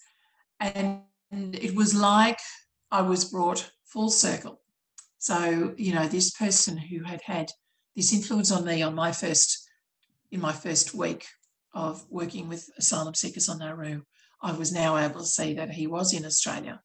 [0.60, 2.38] And it was like
[2.90, 4.60] I was brought full circle.
[5.18, 7.50] So, you know, this person who had had
[7.96, 9.66] this influence on me on my first,
[10.30, 11.26] in my first week
[11.74, 14.02] of working with asylum seekers on Nauru,
[14.42, 16.80] I was now able to see that he was in Australia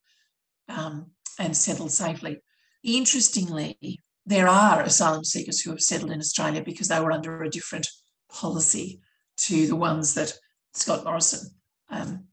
[0.69, 2.41] um, and settled safely.
[2.83, 7.49] Interestingly, there are asylum seekers who have settled in Australia because they were under a
[7.49, 7.87] different
[8.31, 9.01] policy
[9.37, 10.33] to the ones that
[10.73, 11.49] Scott Morrison
[11.89, 12.25] um,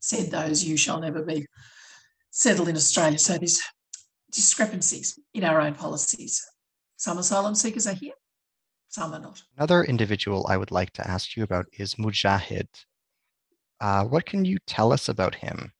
[0.00, 1.46] said those you shall never be
[2.30, 3.18] settled in Australia.
[3.18, 3.60] So there's
[4.30, 6.44] discrepancies in our own policies.
[6.96, 8.12] Some asylum seekers are here,
[8.88, 9.42] some are not.
[9.56, 12.68] Another individual I would like to ask you about is Mujahid.
[13.80, 15.72] Uh, what can you tell us about him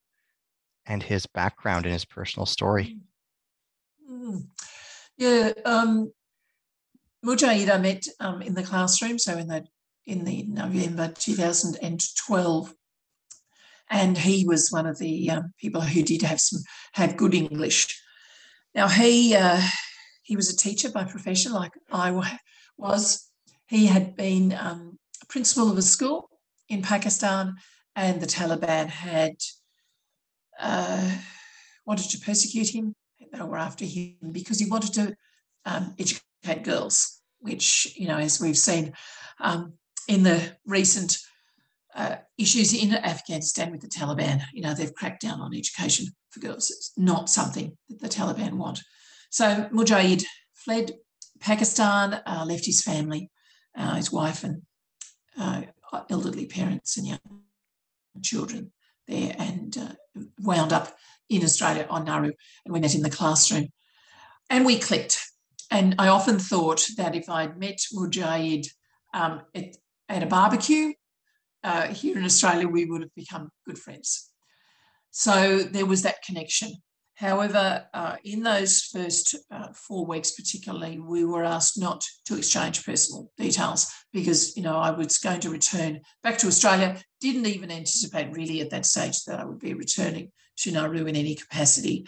[0.85, 2.97] and his background and his personal story?
[4.11, 4.47] Mm.
[5.17, 6.11] Yeah, um,
[7.23, 9.65] Mujahid I met um, in the classroom, so in the
[10.05, 12.73] in the November 2012,
[13.89, 16.61] and he was one of the um, people who did have some
[16.93, 18.01] have good English.
[18.73, 19.61] Now he uh,
[20.23, 22.37] he was a teacher by profession, like I
[22.77, 23.29] was.
[23.67, 24.99] He had been um,
[25.29, 26.29] principal of a school
[26.69, 27.55] in Pakistan,
[27.95, 29.35] and the Taliban had
[30.59, 31.17] uh,
[31.85, 32.95] wanted to persecute him
[33.33, 35.15] they were after him because he wanted to
[35.65, 38.93] um, educate girls, which, you know, as we've seen
[39.39, 39.73] um,
[40.07, 41.17] in the recent
[41.95, 46.39] uh, issues in Afghanistan with the Taliban, you know, they've cracked down on education for
[46.39, 46.71] girls.
[46.71, 48.81] It's not something that the Taliban want.
[49.29, 50.23] So Mujahid
[50.53, 50.91] fled
[51.39, 53.29] Pakistan, uh, left his family,
[53.77, 54.61] uh, his wife and
[55.37, 55.63] uh,
[56.09, 57.19] elderly parents and young
[58.21, 58.71] children
[59.07, 60.95] there and uh, wound up
[61.29, 62.31] in Australia on Nauru,
[62.65, 63.67] and we met in the classroom.
[64.49, 65.19] And we clicked.
[65.71, 68.67] And I often thought that if I'd met Mujahid
[69.13, 69.75] um, at,
[70.09, 70.93] at, a barbecue
[71.63, 74.29] uh, here in Australia, we would have become good friends.
[75.11, 76.73] So there was that connection.
[77.15, 82.83] However, uh, in those first uh, four weeks, particularly, we were asked not to exchange
[82.83, 86.99] personal details because, you know, I was going to return back to Australia.
[87.21, 91.15] Didn't even anticipate really at that stage that I would be returning to Nauru in
[91.15, 92.07] any capacity.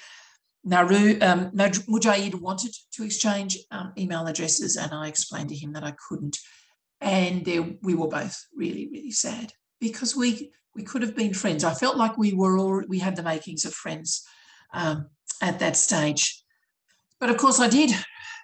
[0.64, 5.84] Nauru, um, Mujahid wanted to exchange um, email addresses, and I explained to him that
[5.84, 6.40] I couldn't.
[7.00, 11.64] And there, we were both really, really sad because we we could have been friends.
[11.64, 14.26] I felt like we were all we had the makings of friends
[14.74, 15.10] um,
[15.42, 16.44] at that stage.
[17.20, 17.92] But of course, I did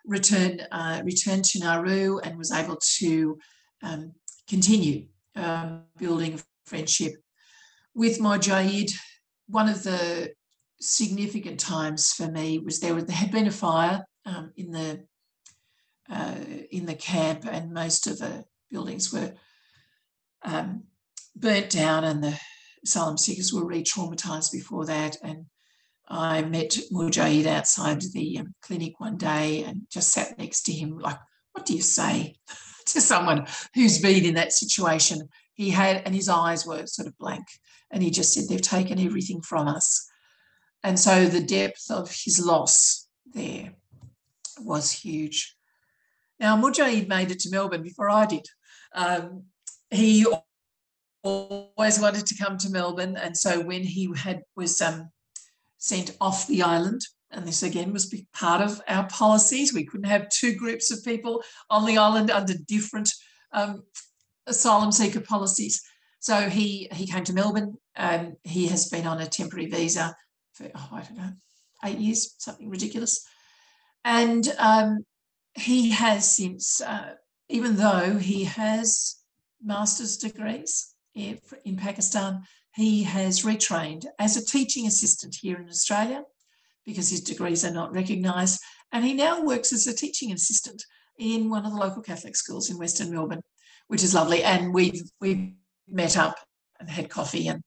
[0.05, 3.37] return uh, return to Nauru and was able to
[3.83, 4.13] um,
[4.47, 7.13] continue um, building friendship
[7.93, 8.91] with Mujahid.
[9.51, 10.31] one of the
[10.79, 15.05] significant times for me was there, was, there had been a fire um, in the
[16.09, 16.35] uh,
[16.71, 19.33] in the camp, and most of the buildings were
[20.43, 20.83] um,
[21.35, 22.37] burnt down, and the
[22.83, 25.15] asylum seekers were re-traumatized before that.
[25.23, 25.45] And
[26.11, 30.99] I met Mujahid outside the um, clinic one day and just sat next to him,
[30.99, 31.17] like,
[31.53, 32.35] "What do you say
[32.87, 37.17] to someone who's been in that situation?" He had, and his eyes were sort of
[37.17, 37.45] blank.
[37.91, 40.09] And he just said, They've taken everything from us.
[40.83, 43.73] And so the depth of his loss there
[44.59, 45.55] was huge.
[46.39, 48.45] Now, Mujahid made it to Melbourne before I did.
[48.95, 49.43] Um,
[49.91, 50.25] he
[51.23, 53.15] always wanted to come to Melbourne.
[53.15, 55.11] And so when he had was um,
[55.81, 57.01] sent off the island,
[57.31, 61.43] and this again was part of our policies, we couldn't have two groups of people
[61.71, 63.11] on the island under different
[63.51, 63.81] um,
[64.45, 65.81] asylum seeker policies.
[66.19, 67.73] So he he came to Melbourne.
[67.97, 70.15] Um, he has been on a temporary visa
[70.53, 71.33] for oh, I don't know
[71.83, 73.25] eight years, something ridiculous,
[74.05, 75.03] and um,
[75.55, 77.15] he has since, uh,
[77.49, 79.15] even though he has
[79.63, 86.23] master's degrees in, in Pakistan, he has retrained as a teaching assistant here in Australia
[86.85, 88.59] because his degrees are not recognised,
[88.91, 90.83] and he now works as a teaching assistant
[91.19, 93.41] in one of the local Catholic schools in Western Melbourne,
[93.87, 94.43] which is lovely.
[94.43, 95.53] And we've we've
[95.87, 96.35] met up
[96.79, 97.61] and had coffee and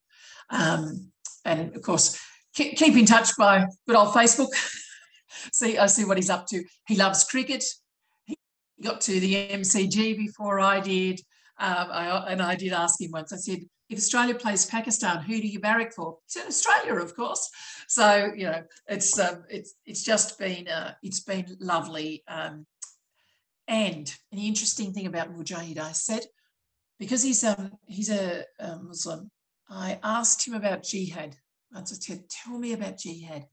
[0.50, 1.12] um,
[1.44, 2.18] and of course
[2.54, 4.48] keep, keep in touch by good old Facebook.
[5.52, 6.64] see I see what he's up to.
[6.86, 7.64] He loves cricket.
[8.24, 8.36] He
[8.82, 11.20] got to the MCG before I did.
[11.58, 13.32] Um, I, and I did ask him once.
[13.32, 13.60] I said,
[13.90, 16.18] if Australia plays Pakistan, who do you barrack for?
[16.24, 17.50] He said Australia, of course.
[17.88, 22.22] So you know, it's um, it's it's just been uh, it's been lovely.
[22.28, 22.66] Um,
[23.66, 26.24] and an interesting thing about Mujahid, I said,
[26.98, 29.30] because he's um he's a, a Muslim,
[29.68, 31.36] I asked him about jihad.
[31.74, 33.46] I said, tell me about jihad.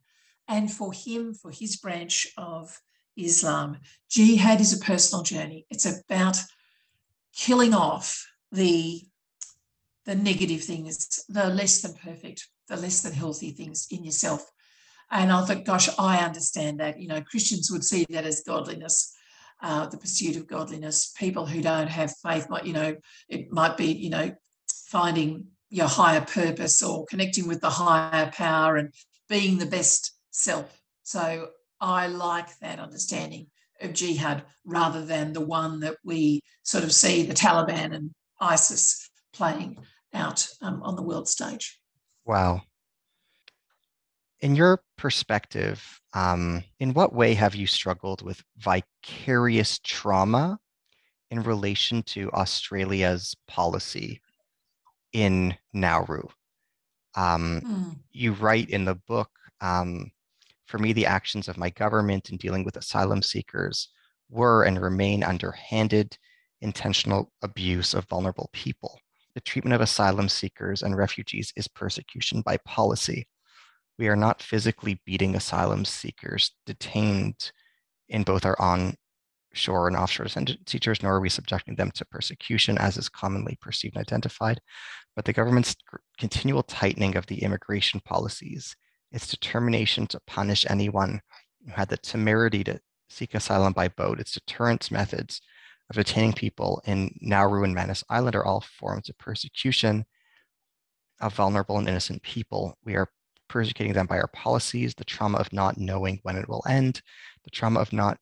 [0.47, 2.79] And for him, for his branch of
[3.17, 3.79] Islam,
[4.09, 5.65] jihad is a personal journey.
[5.69, 6.37] It's about
[7.35, 9.01] killing off the
[10.05, 14.45] the negative things, the less than perfect, the less than healthy things in yourself.
[15.11, 16.99] And I thought, gosh, I understand that.
[16.99, 19.13] You know, Christians would see that as godliness
[19.61, 21.13] uh, the pursuit of godliness.
[21.17, 22.95] People who don't have faith might, you know,
[23.29, 24.31] it might be, you know,
[24.87, 28.93] finding your higher purpose or connecting with the higher power and
[29.29, 30.81] being the best self.
[31.03, 31.49] So
[31.79, 33.47] I like that understanding
[33.81, 39.09] of jihad rather than the one that we sort of see the Taliban and ISIS
[39.33, 39.77] playing
[40.13, 41.79] out um, on the world stage.
[42.25, 42.61] Wow.
[44.41, 50.59] In your perspective, um, in what way have you struggled with vicarious trauma
[51.29, 54.21] in relation to Australia's policy
[55.13, 56.23] in Nauru?
[57.15, 57.99] Um, mm.
[58.11, 59.29] You write in the book,
[59.61, 60.11] um,
[60.65, 63.89] for me, the actions of my government in dealing with asylum seekers
[64.29, 66.17] were and remain underhanded,
[66.61, 68.99] intentional abuse of vulnerable people.
[69.33, 73.27] The treatment of asylum seekers and refugees is persecution by policy
[74.01, 77.51] we are not physically beating asylum seekers detained
[78.09, 82.97] in both our onshore and offshore centers, nor are we subjecting them to persecution as
[82.97, 84.59] is commonly perceived and identified.
[85.15, 85.75] But the government's
[86.17, 88.75] continual tightening of the immigration policies,
[89.11, 91.21] its determination to punish anyone
[91.63, 95.41] who had the temerity to seek asylum by boat, its deterrence methods
[95.91, 100.05] of detaining people in Nauru and Manus Island are all forms of persecution
[101.19, 102.77] of vulnerable and innocent people.
[102.85, 103.09] We are
[103.49, 107.01] persecuting them by our policies, the trauma of not knowing when it will end,
[107.43, 108.17] the trauma of not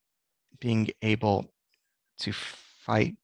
[0.60, 1.54] being able
[2.18, 3.16] to fight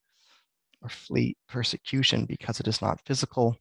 [0.83, 3.57] or flee persecution because it is not physical,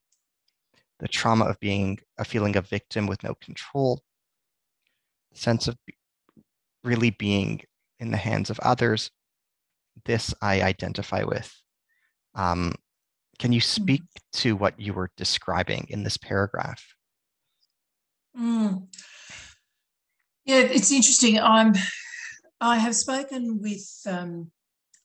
[1.01, 4.03] the trauma of being a feeling of victim with no control,
[5.33, 5.79] the sense of
[6.85, 7.63] really being
[7.99, 9.11] in the hands of others.
[10.05, 11.53] This I identify with.
[12.35, 12.75] Um,
[13.39, 14.41] can you speak mm-hmm.
[14.41, 16.83] to what you were describing in this paragraph?
[18.39, 18.89] Mm.
[20.45, 21.39] Yeah, it's interesting.
[21.41, 21.75] I'm.
[22.61, 24.51] I have spoken with um,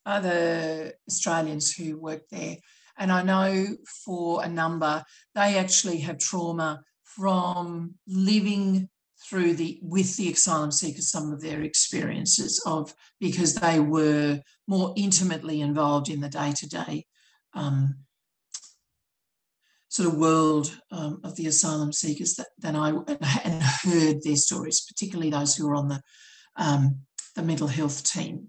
[0.06, 2.58] other Australians who work there,
[2.98, 3.68] and I know
[4.06, 5.04] for a number
[5.36, 8.90] they actually have trauma from living
[9.30, 14.94] through the with the asylum seekers some of their experiences of because they were more
[14.98, 17.06] intimately involved in the day to day
[19.90, 22.90] sort of world um, of the asylum seekers that, than I
[23.44, 26.02] and heard their stories, particularly those who were on the
[26.56, 27.02] um,
[27.36, 28.48] the mental health team.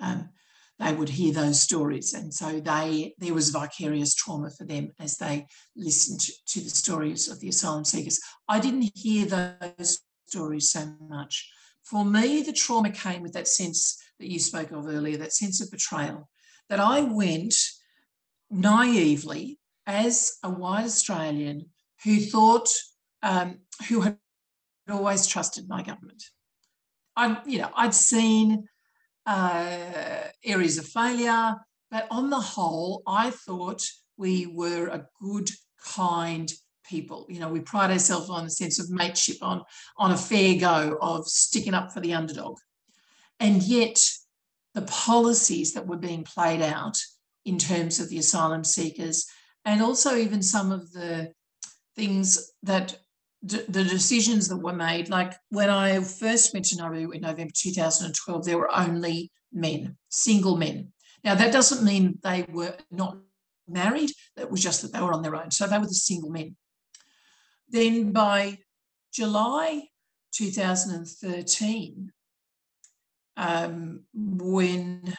[0.00, 0.30] Um,
[0.78, 5.16] they would hear those stories, and so they there was vicarious trauma for them as
[5.16, 8.18] they listened to the stories of the asylum seekers.
[8.48, 10.00] I didn't hear those
[10.30, 11.50] stories so much.
[11.82, 15.60] For me, the trauma came with that sense that you spoke of earlier, that sense
[15.60, 16.28] of betrayal.
[16.68, 17.54] That I went
[18.48, 21.66] naively as a white Australian
[22.04, 22.68] who thought,
[23.22, 23.58] um,
[23.88, 24.18] who had
[24.88, 26.22] always trusted my government.
[27.16, 28.68] I, you know, I'd seen
[29.26, 31.56] uh, areas of failure,
[31.90, 33.82] but on the whole, I thought
[34.16, 35.50] we were a good,
[35.84, 36.52] kind
[36.90, 37.26] people.
[37.28, 39.62] You know, we pride ourselves on the sense of mateship, on
[39.96, 42.58] on a fair go, of sticking up for the underdog,
[43.38, 43.98] and yet
[44.74, 46.98] the policies that were being played out
[47.44, 49.26] in terms of the asylum seekers
[49.64, 51.32] and also even some of the
[51.96, 52.98] things that
[53.44, 55.08] d- the decisions that were made.
[55.08, 60.56] Like when I first went to Nauru in November 2012, there were only men, single
[60.56, 60.92] men.
[61.24, 63.18] Now that doesn't mean they were not
[63.68, 64.10] married.
[64.36, 65.50] It was just that they were on their own.
[65.50, 66.56] So they were the single men.
[67.70, 68.58] Then by
[69.12, 69.84] July
[70.32, 72.12] 2013,
[73.36, 75.14] um, when I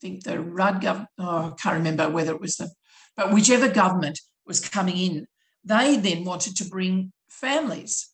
[0.00, 2.70] think the Rudd government, oh, I can't remember whether it was the,
[3.16, 5.26] but whichever government was coming in,
[5.64, 8.08] they then wanted to bring families,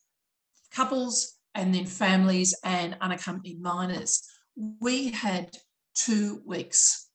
[0.71, 4.23] couples, and then families and unaccompanied minors.
[4.57, 5.57] We had
[5.95, 7.09] two weeks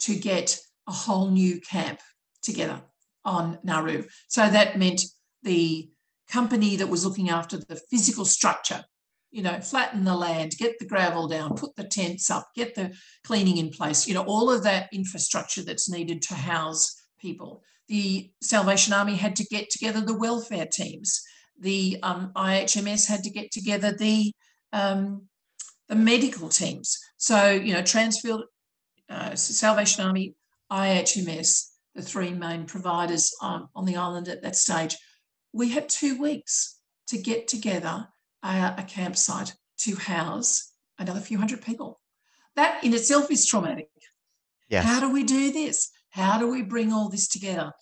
[0.00, 2.00] to get a whole new camp
[2.42, 2.82] together
[3.24, 4.04] on Nauru.
[4.28, 5.02] So that meant
[5.42, 5.88] the
[6.28, 8.84] company that was looking after the physical structure,
[9.30, 12.92] you know, flatten the land, get the gravel down, put the tents up, get the
[13.24, 17.62] cleaning in place, you know, all of that infrastructure that's needed to house people.
[17.88, 21.22] The Salvation Army had to get together the welfare teams.
[21.58, 24.32] The um, IHMS had to get together the
[24.72, 25.22] um,
[25.88, 26.98] the medical teams.
[27.16, 28.42] So, you know, Transfield,
[29.08, 30.34] uh, Salvation Army,
[30.70, 34.96] IHMS, the three main providers on, on the island at that stage,
[35.56, 36.78] we had two weeks
[37.08, 38.06] to get together
[38.42, 41.98] a, a campsite to house another few hundred people.
[42.56, 43.88] That in itself is traumatic.
[44.68, 44.84] Yes.
[44.84, 45.90] How do we do this?
[46.10, 47.72] How do we bring all this together?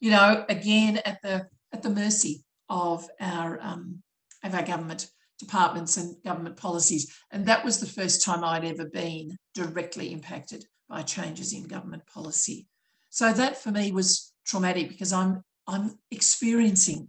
[0.00, 4.02] You know, again at the at the mercy of our um,
[4.42, 5.08] of our government
[5.38, 7.12] departments and government policies.
[7.30, 12.06] And that was the first time I'd ever been directly impacted by changes in government
[12.06, 12.66] policy.
[13.10, 17.08] So that for me was traumatic because I'm I'm experiencing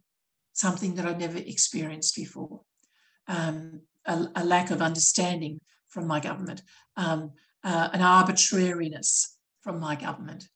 [0.53, 2.61] something that I'd never experienced before.
[3.27, 6.61] Um, a, a, lack of understanding from my government,
[6.95, 7.31] um,
[7.63, 10.47] uh, an arbitrariness from my government.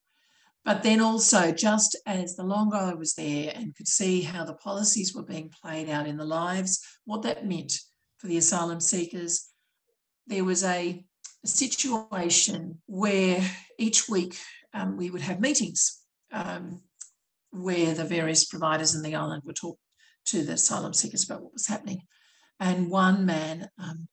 [0.63, 4.53] But then also, just as the longer I was there and could see how the
[4.53, 7.73] policies were being played out in the lives, what that meant
[8.17, 9.47] for the asylum seekers,
[10.27, 11.03] there was a,
[11.43, 13.41] a situation where
[13.79, 14.37] each week
[14.73, 16.81] um, we would have meetings um,
[17.51, 19.77] where the various providers in the island would talk
[20.25, 22.01] to the asylum seekers about what was happening.
[22.59, 24.07] And one man, um,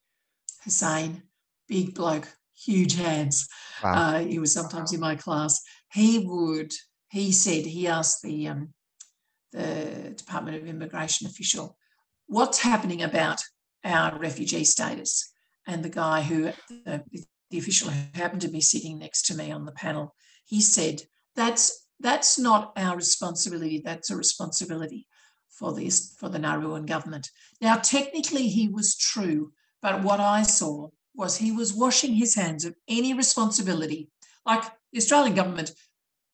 [0.65, 1.23] Hussein,
[1.69, 3.49] big bloke, huge hands,
[3.83, 3.93] wow.
[3.93, 5.61] uh, he was sometimes in my class.
[5.93, 6.73] He would,
[7.11, 8.73] he said, he asked the um,
[9.53, 11.77] the Department of Immigration official,
[12.27, 13.41] what's happening about
[13.85, 15.33] our refugee status?
[15.67, 17.03] And the guy who, the,
[17.51, 20.15] the official who happened to be sitting next to me on the panel,
[20.45, 21.03] he said,
[21.35, 23.81] that's that's not our responsibility.
[23.85, 25.07] That's a responsibility
[25.49, 27.31] for this for the Nauruan government.
[27.61, 32.65] Now, technically, he was true, but what I saw was he was washing his hands
[32.65, 34.09] of any responsibility.
[34.45, 35.73] Like the Australian government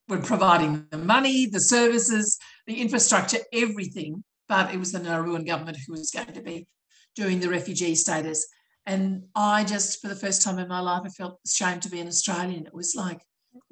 [0.09, 5.79] were providing the money, the services, the infrastructure, everything, but it was the Nauruan government
[5.87, 6.67] who was going to be
[7.15, 8.47] doing the refugee status.
[8.85, 12.01] And I just, for the first time in my life, I felt ashamed to be
[12.01, 12.67] an Australian.
[12.67, 13.21] It was like,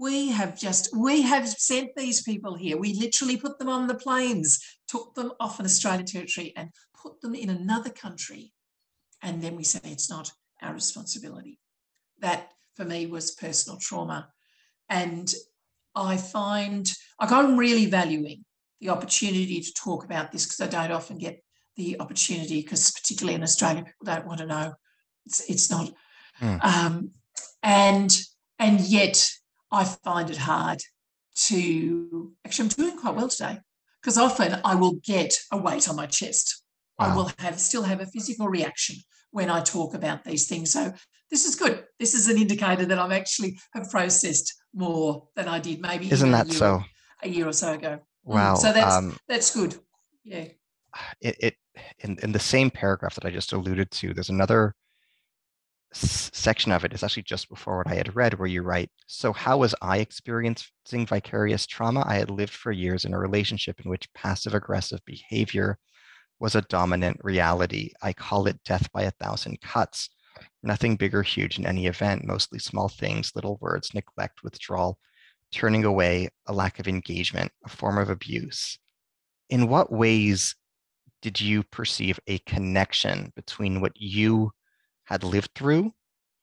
[0.01, 2.79] we have just we have sent these people here.
[2.79, 6.71] We literally put them on the planes took them off an australian territory and
[7.01, 8.53] put them in another country.
[9.23, 10.33] And then we say it's not
[10.63, 11.61] our responsibility.
[12.21, 14.31] That for me was personal trauma.
[14.89, 15.33] And
[15.97, 16.89] i find
[17.21, 18.45] like i'm really valuing
[18.81, 21.43] the opportunity to talk about this because i don't often get
[21.77, 24.73] the opportunity because particularly in australia people don't want to know.
[25.27, 25.93] It's, it's not.
[26.41, 26.65] Mm.
[26.65, 27.11] um,
[27.63, 28.17] and
[28.61, 29.17] and yet
[29.73, 30.81] I find it hard
[31.47, 33.59] to actually, I'm doing quite well today
[34.01, 36.63] because often I will get a weight on my chest.
[36.99, 37.07] Wow.
[37.07, 38.97] I will have still have a physical reaction
[39.31, 40.73] when I talk about these things.
[40.73, 40.93] So
[41.31, 41.85] this is good.
[41.99, 46.11] This is an indicator that I've actually have processed more than I did maybe.
[46.11, 46.83] Isn't that a so?
[47.23, 48.01] A year or so ago.
[48.27, 48.35] Mm.
[48.35, 48.55] Wow.
[48.57, 49.77] So that's um, that's good.
[50.25, 50.49] Yeah.
[51.21, 51.55] It, it
[52.01, 54.75] in, in the same paragraph that I just alluded to, there's another
[55.93, 59.33] section of it is actually just before what I had read, where you write, So,
[59.33, 62.05] how was I experiencing vicarious trauma?
[62.07, 65.79] I had lived for years in a relationship in which passive aggressive behavior
[66.39, 67.91] was a dominant reality.
[68.03, 70.09] I call it death by a thousand cuts.
[70.63, 74.99] Nothing big or huge in any event, mostly small things, little words, neglect, withdrawal,
[75.53, 78.79] turning away, a lack of engagement, a form of abuse.
[79.49, 80.55] In what ways
[81.21, 84.53] did you perceive a connection between what you
[85.11, 85.93] had lived through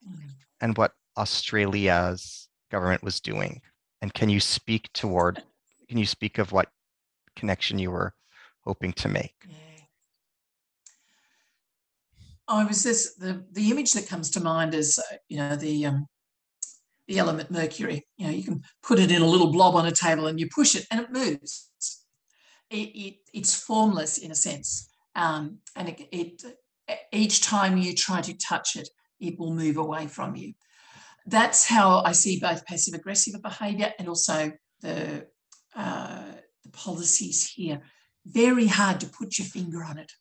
[0.07, 0.20] mm.
[0.61, 3.61] and what Australia's government was doing.
[4.01, 5.41] And can you speak toward,
[5.88, 6.70] can you speak of what
[7.36, 8.13] connection you were
[8.65, 9.34] hoping to make?
[12.49, 15.86] I was this the the image that comes to mind is uh, you know the
[15.88, 16.07] um,
[17.07, 18.07] the element mercury.
[18.15, 20.47] You know you can put it in a little blob on a table and you
[20.53, 21.70] push it and it moves.
[22.70, 26.43] It, it it's formless in a sense, um, and it, it
[27.12, 30.54] each time you try to touch it, it will move away from you.
[31.26, 35.28] That's how I see both passive aggressive behavior and also the,
[35.76, 36.24] uh,
[36.64, 37.82] the policies here,
[38.26, 40.12] very hard to put your finger on it,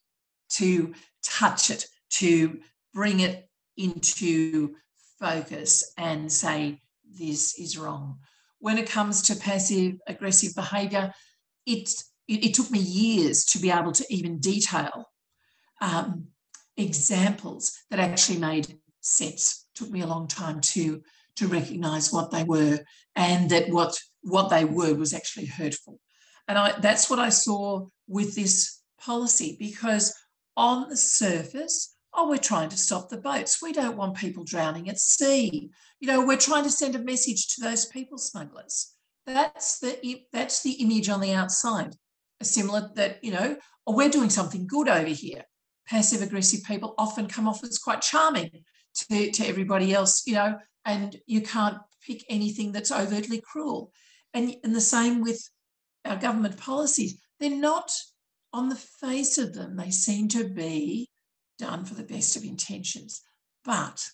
[0.50, 2.60] to touch it, to
[2.92, 4.74] bring it into
[5.20, 6.80] focus and say,
[7.18, 8.18] this is wrong.
[8.58, 11.12] When it comes to passive aggressive behaviour,
[11.66, 11.90] it,
[12.26, 15.06] it, it, took me years to be able to even detail
[15.80, 16.28] um,
[16.76, 19.66] examples that actually made sense.
[19.74, 21.02] Took me a long time to,
[21.36, 22.80] to recognise what they were
[23.14, 26.00] and that what, what they were was actually hurtful.
[26.48, 30.14] And I, that's what I saw with this policy because
[30.56, 33.60] on the surface, oh, we're trying to stop the boats.
[33.62, 35.70] We don't want people drowning at sea.
[36.00, 38.92] You know, we're trying to send a message to those people smugglers.
[39.26, 41.94] That's the that's the image on the outside.
[42.40, 43.56] A similar that you know,
[43.86, 45.42] oh, we're doing something good over here.
[45.88, 48.50] Passive aggressive people often come off as quite charming
[48.94, 53.92] to, to everybody else, you know, and you can't pick anything that's overtly cruel.
[54.34, 55.48] And, and the same with
[56.04, 57.18] our government policies.
[57.38, 57.90] They're not
[58.52, 61.10] on the face of them, they seem to be
[61.58, 63.22] done for the best of intentions,
[63.64, 64.08] but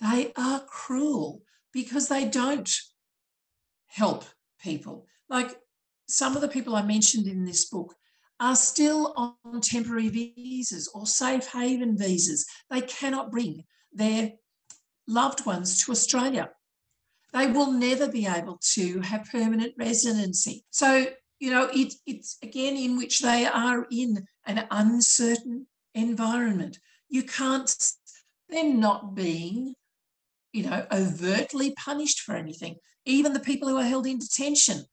[0.00, 2.70] they are cruel because they don't
[3.86, 4.24] help
[4.60, 5.06] people.
[5.28, 5.56] Like
[6.08, 7.94] some of the people I mentioned in this book
[8.38, 12.46] are still on temporary visas or safe haven visas.
[12.70, 14.32] They cannot bring their
[15.08, 16.50] loved ones to Australia.
[17.32, 20.64] They will never be able to have permanent residency.
[20.70, 21.06] So,
[21.38, 26.78] you know, it, it's again in which they are in an uncertain environment.
[27.08, 27.74] You can't,
[28.48, 29.74] they're not being,
[30.52, 32.76] you know, overtly punished for anything.
[33.04, 34.84] Even the people who are held in detention.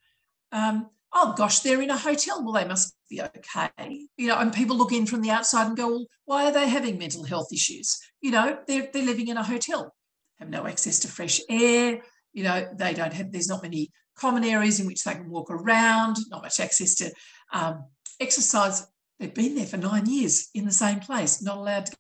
[0.52, 2.44] Um, oh gosh, they're in a hotel.
[2.44, 4.08] Well, they must be okay.
[4.18, 6.68] You know, and people look in from the outside and go, well, why are they
[6.68, 8.00] having mental health issues?
[8.22, 9.94] You know, they're, they're living in a hotel,
[10.40, 12.02] have no access to fresh air.
[12.34, 15.52] You know, they don't have, there's not many common areas in which they can walk
[15.52, 17.12] around, not much access to
[17.52, 17.86] um,
[18.20, 18.86] exercise.
[19.20, 21.96] They've been there for nine years in the same place, not allowed to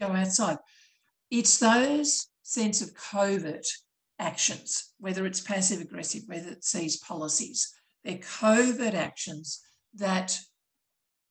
[0.00, 0.58] go outside.
[1.30, 3.66] It's those sense of covert
[4.18, 7.72] actions, whether it's passive aggressive, whether it's these policies,
[8.04, 9.60] they're covert actions
[9.94, 10.38] that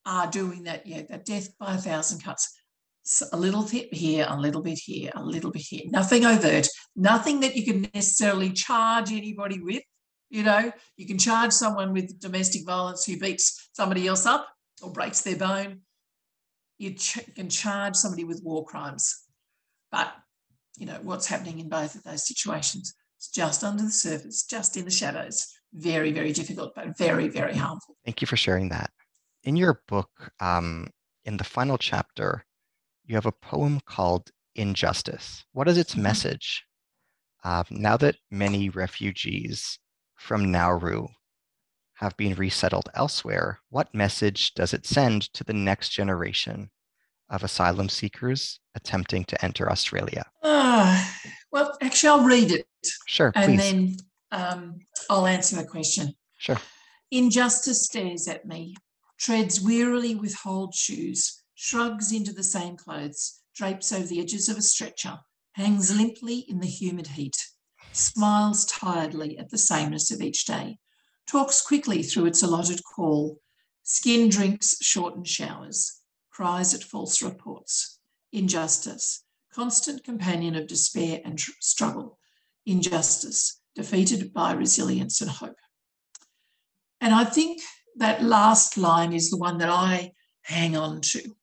[0.06, 2.58] are doing that, yeah, that death by a thousand cuts.
[3.04, 5.84] So a little bit here, a little bit here, a little bit here.
[5.88, 9.82] Nothing overt, nothing that you can necessarily charge anybody with.
[10.30, 14.48] You know, you can charge someone with domestic violence who beats somebody else up
[14.82, 15.82] or breaks their bone.
[16.78, 19.26] You ch- can charge somebody with war crimes.
[19.92, 20.14] But,
[20.78, 22.94] you know, what's happening in both of those situations?
[23.18, 25.54] It's just under the surface, just in the shadows.
[25.74, 27.96] Very, very difficult, but very, very harmful.
[28.06, 28.90] Thank you for sharing that.
[29.44, 30.10] In your book,
[30.40, 30.88] um,
[31.26, 32.46] in the final chapter,
[33.06, 35.44] you have a poem called Injustice.
[35.54, 36.04] What is its mm-hmm.
[36.04, 36.64] message?
[37.44, 39.80] Uh, now that many refugees
[40.16, 41.08] from Nauru
[41.96, 46.70] have been resettled elsewhere, what message does it send to the next generation
[47.30, 50.24] of asylum seekers attempting to enter Australia?
[50.44, 51.04] Uh,
[51.52, 52.68] well, actually, I'll read it.
[53.08, 53.32] Sure.
[53.36, 53.60] And please.
[53.60, 53.98] then
[54.32, 54.80] um,
[55.10, 56.14] I'll answer the question.
[56.38, 56.60] Sure.
[57.12, 58.76] Injustice stares at me,
[59.20, 64.58] treads wearily with holed shoes, shrugs into the same clothes, drapes over the edges of
[64.58, 65.20] a stretcher,
[65.54, 67.36] hangs limply in the humid heat,
[67.92, 70.80] smiles tiredly at the sameness of each day,
[71.28, 73.40] talks quickly through its allotted call,
[73.84, 78.00] skin drinks shortened showers, cries at false reports.
[78.32, 79.24] Injustice,
[79.54, 82.18] constant companion of despair and tr- struggle.
[82.66, 85.56] Injustice, defeated by resilience and hope.
[87.00, 87.62] And I think
[87.98, 90.12] that last line is the one that I
[90.44, 91.36] hang on to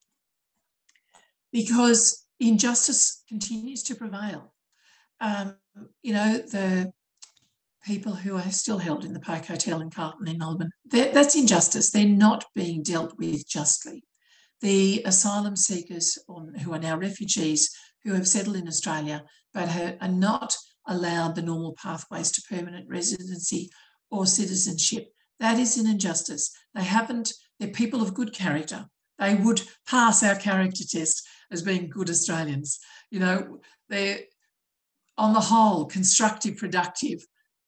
[1.53, 4.53] because injustice continues to prevail.
[5.21, 5.57] Um,
[6.03, 6.93] you know, the
[7.85, 11.91] people who are still held in the Park Hotel in Carlton in Melbourne, that's injustice.
[11.91, 14.05] They're not being dealt with justly.
[14.61, 17.71] The asylum seekers who are now refugees
[18.05, 19.25] who have settled in Australia
[19.55, 19.69] but
[20.01, 20.57] are not
[20.89, 23.71] allowed the normal pathways to permanent residency
[24.11, 25.09] or citizenship.
[25.39, 26.51] That is an injustice.
[26.75, 28.87] They haven't, they're people of good character.
[29.19, 32.79] They would pass our character test as being good Australians.
[33.11, 34.21] You know, they're
[35.17, 37.25] on the whole constructive, productive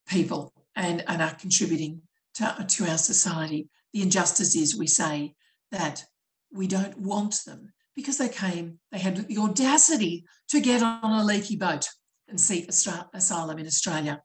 [0.09, 2.03] people and, and are contributing
[2.35, 3.69] to, to our society.
[3.93, 5.35] The injustice is we say
[5.73, 6.05] that
[6.53, 11.25] we don't want them because they came, they had the audacity to get on a
[11.25, 11.89] leaky boat
[12.31, 14.23] and seek asylum in Australia.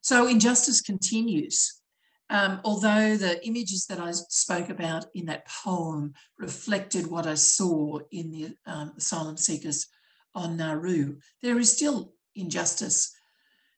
[0.00, 1.80] So injustice continues.
[2.28, 7.98] Um, although the images that I spoke about in that poem reflected what I saw
[8.10, 9.86] in the um, asylum seekers
[10.34, 13.14] on Nauru, there is still injustice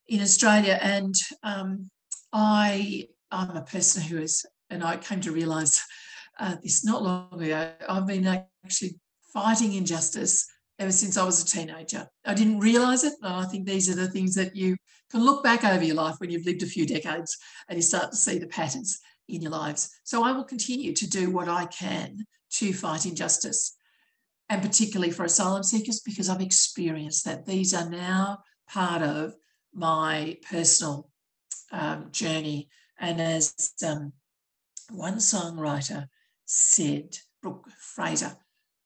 [0.07, 0.79] in Australia.
[0.81, 1.89] And um,
[2.33, 5.79] I I'm a person who is, and I came to realise
[6.39, 7.71] uh, this not long ago.
[7.87, 8.99] I've been actually
[9.33, 10.47] fighting injustice
[10.79, 12.07] ever since I was a teenager.
[12.25, 14.77] I didn't realise it, I think these are the things that you
[15.11, 18.11] can look back over your life when you've lived a few decades and you start
[18.11, 19.89] to see the patterns in your lives.
[20.05, 23.75] So I will continue to do what I can to fight injustice,
[24.47, 29.35] and particularly for asylum seekers, because I've experienced that these are now part of
[29.73, 31.09] my personal
[31.71, 32.69] um, journey.
[32.99, 34.13] And as um,
[34.89, 36.07] one songwriter
[36.45, 38.35] said, Brooke Fraser,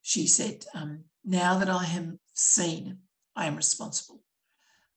[0.01, 2.99] she said, um, Now that I am seen,
[3.35, 4.21] I am responsible.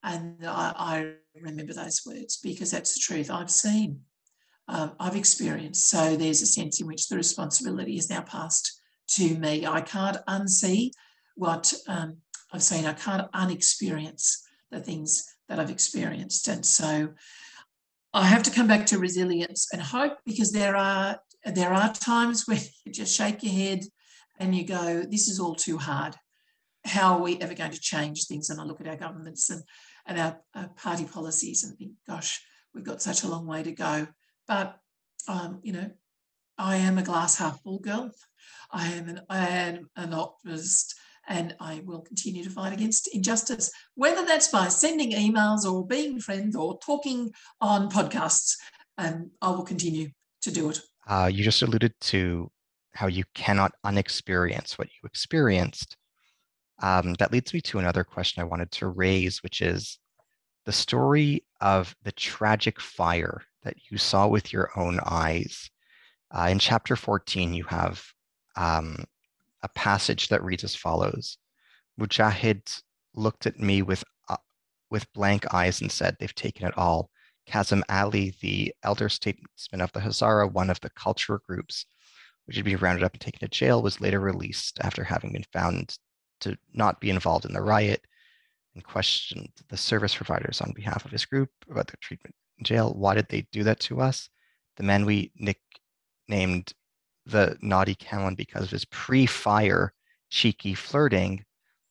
[0.03, 3.31] And I, I, remember those words because that's the truth.
[3.31, 4.01] I've seen,
[4.69, 5.91] um, I've experienced.
[5.91, 9.67] So there's a sense in which the responsibility is now passed to me.
[9.67, 10.93] I can't unsee
[11.35, 12.19] what um,
[12.53, 16.49] I've seen, I can't unexperience the things that I've experienced.
[16.49, 17.11] And so
[18.13, 22.45] I have to come back to resilience and hope because there are there are times
[22.47, 23.85] when you just shake your head
[24.39, 26.15] and you go, this is all too hard.
[26.85, 28.51] How are we ever going to change things?
[28.51, 29.63] And I look at our governments and,
[30.07, 32.41] and our, our party policies and think, gosh,
[32.75, 34.07] we've got such a long way to go.
[34.47, 34.79] But,
[35.27, 35.91] um, you know,
[36.59, 38.11] I am a glass half full girl.
[38.71, 40.95] I am an, I am an optimist
[41.29, 46.21] and I will continue to fight against injustice, whether that's by sending emails or being
[46.21, 48.55] friends or talking on podcasts.
[48.97, 50.11] And I will continue
[50.43, 50.81] to do it.
[51.07, 52.51] Uh, you just alluded to
[52.97, 55.97] how you cannot unexperience what you experienced.
[56.83, 59.99] Um, that leads me to another question I wanted to raise, which is
[60.65, 65.71] the story of the tragic fire that you saw with your own eyes.
[66.31, 68.05] Uh, in chapter 14, you have
[68.57, 69.05] um,
[69.63, 71.39] a passage that reads as follows
[72.01, 72.83] Mujahid
[73.15, 74.37] looked at me with, uh,
[74.91, 77.11] with blank eyes and said, They've taken it all.
[77.47, 81.87] Kazim Ali, the elder statesman of the Hazara, one of the cultural groups
[82.47, 85.45] which had been rounded up and taken to jail, was later released after having been
[85.53, 85.99] found
[86.41, 88.07] to not be involved in the riot
[88.75, 92.93] and questioned the service providers on behalf of his group about their treatment in jail.
[92.95, 94.29] Why did they do that to us?
[94.77, 96.73] The man we nicknamed
[97.25, 99.93] the naughty Camlin because of his pre-fire
[100.31, 101.45] cheeky flirting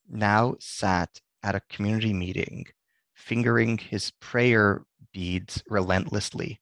[0.08, 2.66] now sat at a community meeting
[3.14, 6.60] fingering his prayer beads relentlessly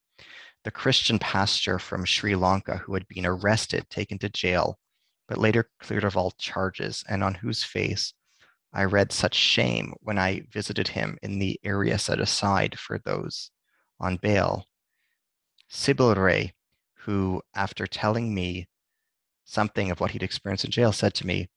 [0.64, 4.80] the Christian pastor from Sri Lanka who had been arrested, taken to jail,
[5.28, 8.14] but later cleared of all charges, and on whose face
[8.72, 13.52] I read such shame when I visited him in the area set aside for those
[14.00, 14.66] on bail.
[15.70, 16.54] Sybil Ray,
[16.94, 18.68] who, after telling me
[19.44, 21.50] something of what he'd experienced in jail, said to me,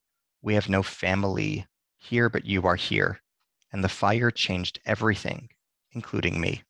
[0.42, 3.22] We have no family here, but you are here.
[3.72, 5.50] And the fire changed everything,
[5.92, 6.64] including me.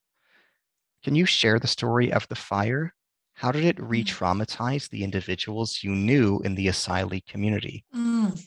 [1.02, 2.94] Can you share the story of the fire?
[3.34, 3.88] How did it mm.
[3.88, 7.84] re traumatize the individuals you knew in the asylee community?
[7.94, 8.40] Mm.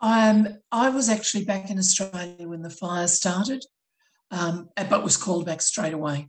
[0.00, 3.64] Um, I was actually back in Australia when the fire started,
[4.32, 6.28] um, but was called back straight away.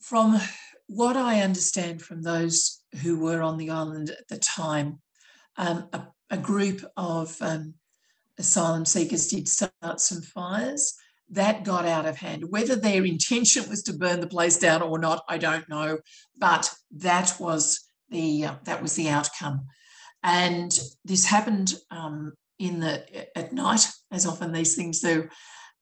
[0.00, 0.40] From
[0.88, 5.00] what I understand from those who were on the island at the time,
[5.56, 7.74] um, a, a, group of um,
[8.38, 10.94] asylum seekers did start some fires
[11.30, 12.50] that got out of hand.
[12.50, 15.98] Whether their intention was to burn the place down or not, I don't know,
[16.36, 19.66] but that was the uh, that was the outcome.
[20.22, 25.28] And this happened um, in the at night, as often these things do.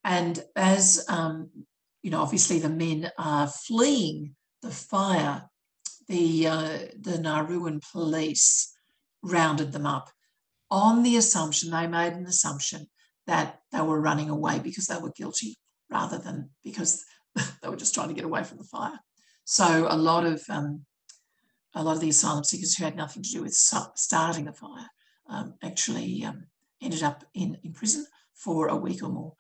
[0.05, 1.51] And as um,
[2.03, 5.44] you know, obviously the men are fleeing the fire.
[6.09, 8.72] The uh, the Nauruan police
[9.22, 10.11] rounded them up
[10.70, 12.86] on the assumption they made an assumption
[13.26, 15.58] that they were running away because they were guilty
[15.90, 17.04] rather than because
[17.62, 18.98] they were just trying to get away from the fire.
[19.44, 20.84] So a lot of um,
[21.74, 24.88] a lot of the asylum seekers who had nothing to do with starting the fire
[25.28, 26.46] um, actually um,
[26.82, 29.34] ended up in, in prison for a week or more,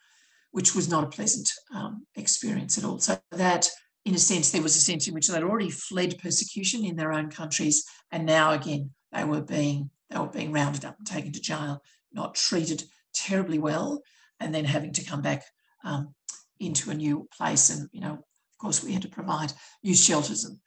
[0.50, 2.98] which was not a pleasant um, experience at all.
[2.98, 3.68] So that,
[4.04, 7.12] in a sense, there was a sense in which they'd already fled persecution in their
[7.12, 11.32] own countries, and now again they were being they were being rounded up and taken
[11.32, 11.82] to jail,
[12.12, 12.84] not treated
[13.16, 14.02] terribly well
[14.40, 15.42] and then having to come back
[15.84, 16.14] um,
[16.60, 17.70] into a new place.
[17.70, 19.52] And, you know, of course, we had to provide
[19.82, 20.58] youth shelters and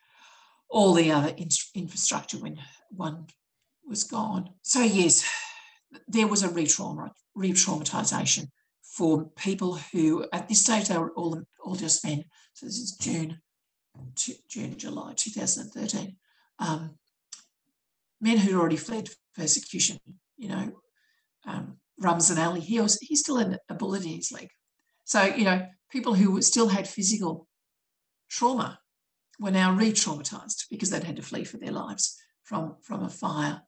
[0.69, 2.57] all the other in- infrastructure when
[2.89, 3.27] one
[3.87, 4.49] was gone.
[4.61, 5.29] So, yes,
[6.07, 8.47] there was a re traumatization
[8.83, 12.23] for people who, at this stage, they were all, all just men.
[12.53, 13.39] So, this is June,
[14.47, 16.15] June, July 2013.
[16.59, 16.95] Um,
[18.21, 19.99] men who'd already fled persecution,
[20.37, 20.71] you know,
[21.45, 24.49] um, Ramzan Ali, he was he's still in a bullet in his leg.
[25.05, 27.47] So, you know, people who still had physical
[28.29, 28.79] trauma
[29.39, 33.61] were now re-traumatized because they'd had to flee for their lives from, from a fire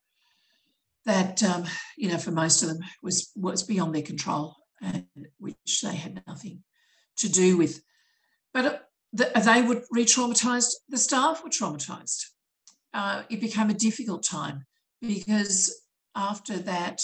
[1.06, 1.66] that, um,
[1.98, 5.08] you know, for most of them was, was beyond their control and
[5.40, 6.64] which they had nothing
[7.18, 7.82] to do with.
[8.54, 8.78] But uh,
[9.14, 12.26] the, they were re-traumatized, the staff were traumatized.
[12.94, 14.66] Uh, it became a difficult time
[15.02, 15.82] because
[16.16, 17.02] after that,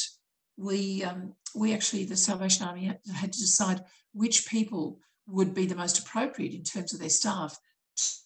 [0.57, 3.83] we um, we actually the Salvation Army had, had, to decide
[4.13, 7.57] which people would be the most appropriate in terms of their staff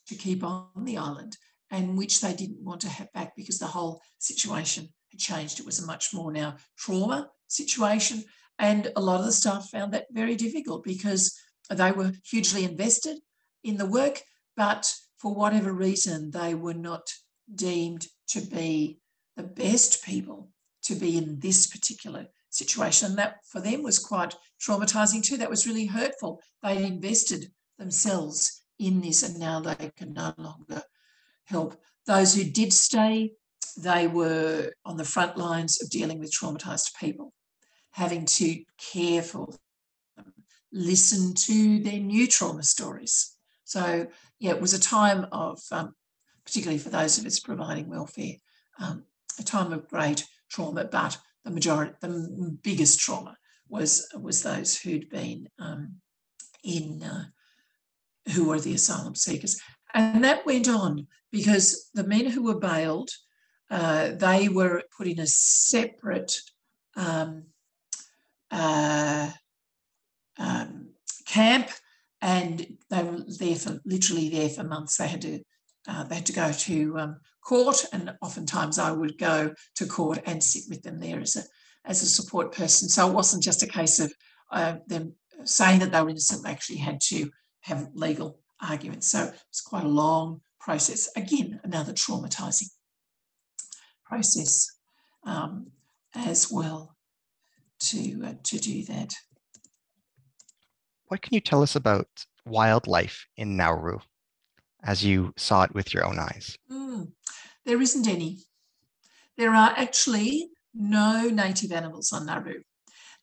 [0.07, 1.37] to keep on the island,
[1.69, 5.59] and which they didn't want to have back because the whole situation had changed.
[5.59, 8.23] It was a much more now trauma situation,
[8.59, 11.37] and a lot of the staff found that very difficult because
[11.69, 13.17] they were hugely invested
[13.63, 14.21] in the work,
[14.55, 17.13] but for whatever reason, they were not
[17.53, 18.99] deemed to be
[19.37, 20.49] the best people
[20.83, 23.09] to be in this particular situation.
[23.09, 25.37] And that for them was quite traumatizing too.
[25.37, 26.41] That was really hurtful.
[26.61, 30.83] They invested themselves in this and now they can no longer
[31.45, 31.79] help.
[32.05, 33.33] Those who did stay,
[33.77, 37.33] they were on the front lines of dealing with traumatized people,
[37.91, 39.47] having to care for
[40.17, 40.33] them,
[40.73, 43.37] listen to their new trauma stories.
[43.63, 44.07] So,
[44.39, 45.93] yeah, it was a time of, um,
[46.43, 48.33] particularly for those of us providing welfare,
[48.79, 49.05] um,
[49.39, 53.35] a time of great trauma, but the majority, the biggest trauma
[53.69, 55.95] was was those who'd been um,
[56.63, 57.25] in uh,
[58.33, 59.59] who were the asylum seekers,
[59.93, 63.09] and that went on because the men who were bailed,
[63.69, 66.35] uh, they were put in a separate
[66.95, 67.45] um,
[68.51, 69.31] uh,
[70.37, 70.89] um,
[71.25, 71.69] camp,
[72.21, 74.97] and they were there for literally there for months.
[74.97, 75.39] They had to
[75.87, 80.19] uh, they had to go to um, court, and oftentimes I would go to court
[80.25, 81.43] and sit with them there as a
[81.83, 82.89] as a support person.
[82.89, 84.13] So it wasn't just a case of
[84.51, 87.29] uh, them saying that they were innocent; they actually had to
[87.61, 89.09] have legal arguments.
[89.11, 91.09] So it's quite a long process.
[91.15, 92.69] Again, another traumatizing
[94.05, 94.67] process
[95.25, 95.71] um,
[96.15, 96.95] as well
[97.79, 99.13] to uh, to do that.
[101.07, 102.07] What can you tell us about
[102.45, 103.99] wildlife in Nauru?
[104.83, 106.57] As you saw it with your own eyes?
[106.71, 107.11] Mm,
[107.65, 108.39] there isn't any.
[109.37, 112.61] There are actually no native animals on Nauru.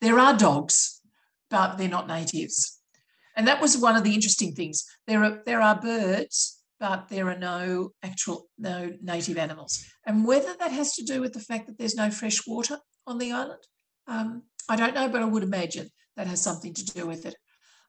[0.01, 1.01] There are dogs,
[1.51, 2.79] but they're not natives.
[3.37, 4.85] And that was one of the interesting things.
[5.07, 9.85] There are there are birds, but there are no actual no native animals.
[10.07, 13.19] And whether that has to do with the fact that there's no fresh water on
[13.19, 13.63] the island,
[14.07, 17.37] um, I don't know, but I would imagine that has something to do with it.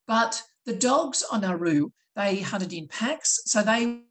[0.07, 4.01] But the dogs on Nauru they hunted in packs, so they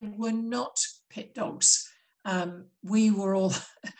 [0.00, 1.88] were not pet dogs.
[2.24, 3.54] Um, we were all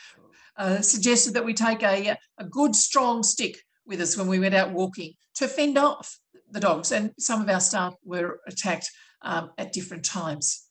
[0.56, 4.54] uh, suggested that we take a, a good strong stick with us when we went
[4.54, 6.18] out walking to fend off
[6.50, 8.90] the dogs, and some of our staff were attacked
[9.22, 10.66] um, at different times.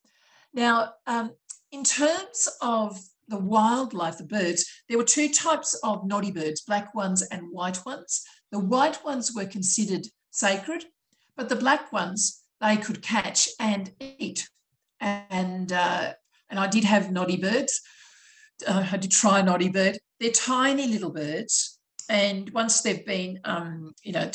[0.53, 1.31] Now, um,
[1.71, 6.93] in terms of the wildlife, the birds, there were two types of noddy birds, black
[6.93, 8.21] ones and white ones.
[8.51, 10.83] The white ones were considered sacred,
[11.35, 14.47] but the black ones they could catch and eat.
[14.99, 16.13] And uh,
[16.49, 17.81] and I did have noddy birds.
[18.67, 19.97] Uh, I did try noddy bird.
[20.19, 24.29] They're tiny little birds, and once they've been, um, you know,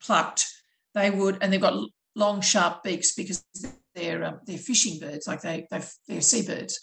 [0.00, 0.46] plucked,
[0.94, 3.44] they would, and they've got long, sharp beaks because
[3.94, 5.66] they're um, they're fishing birds, like they
[6.06, 6.78] they're seabirds.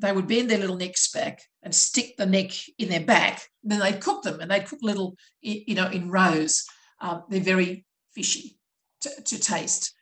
[0.00, 3.42] They would bend their little necks back and stick the neck in their back.
[3.64, 6.64] And then they'd cook them, and they'd cook little, you know, in rows.
[7.00, 8.57] Um, they're very fishy
[9.02, 9.94] to, to taste.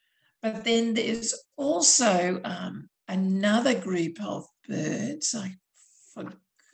[0.43, 5.35] But then there's also um, another group of birds.
[5.35, 5.57] I've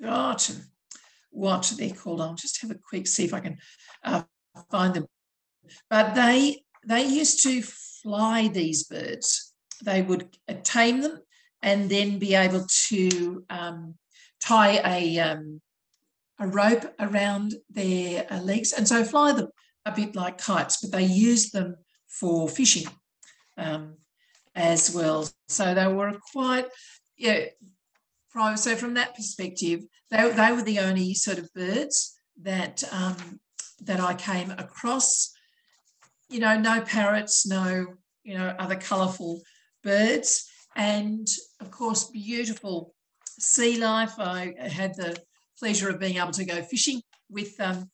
[0.01, 0.66] forgotten
[1.31, 2.20] what they're called.
[2.20, 3.59] I'll just have a quick see if I can
[4.05, 4.23] uh,
[4.70, 5.07] find them.
[5.89, 9.55] But they they used to fly these birds.
[9.85, 11.20] They would tame them
[11.62, 13.95] and then be able to um,
[14.41, 15.61] tie a um,
[16.39, 19.49] a rope around their uh, legs and so fly them
[19.87, 20.79] a bit like kites.
[20.81, 21.77] But they used them
[22.19, 22.87] for fishing
[23.57, 23.97] um,
[24.55, 25.29] as well.
[25.49, 26.67] So they were quite,
[27.17, 27.47] yeah.
[28.57, 33.41] So from that perspective, they, they were the only sort of birds that um,
[33.83, 35.33] that I came across.
[36.31, 37.87] You know, no parrots, no
[38.23, 39.43] you know other colourful
[39.85, 41.27] birds, and
[41.61, 42.95] of course beautiful
[43.39, 44.15] sea life.
[44.19, 45.19] I had the
[45.59, 47.91] pleasure of being able to go fishing with um,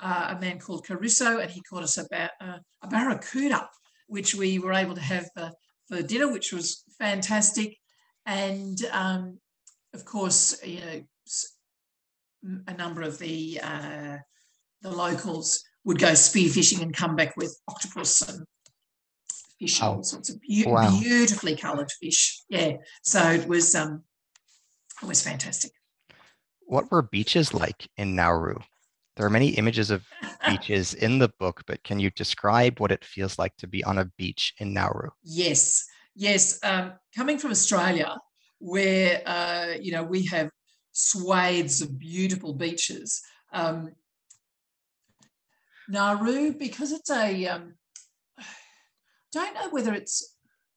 [0.00, 3.68] uh, a man called Caruso, and he caught us about uh, a barracuda,
[4.08, 5.50] which we were able to have for,
[5.88, 7.76] for dinner, which was fantastic.
[8.24, 9.38] And um,
[9.94, 11.02] of course, you know,
[12.68, 14.16] a number of the uh,
[14.82, 18.44] the locals would go spearfishing and come back with octopus and
[19.58, 19.94] fish, oh.
[19.94, 20.90] all sorts of be- wow.
[21.00, 22.42] beautifully coloured fish.
[22.48, 24.02] Yeah, so it was um,
[25.02, 25.72] it was fantastic.
[26.66, 28.58] What were beaches like in Nauru?
[29.16, 30.04] There are many images of
[30.46, 33.98] beaches in the book, but can you describe what it feels like to be on
[33.98, 35.10] a beach in Nauru?
[35.24, 36.58] Yes, yes.
[36.62, 38.16] Um, coming from Australia,
[38.58, 40.50] where uh, you know we have
[40.92, 43.22] swathes of beautiful beaches.
[43.52, 43.90] Um,
[45.88, 47.74] Nauru, because it's a, um,
[49.32, 50.36] don't know whether it's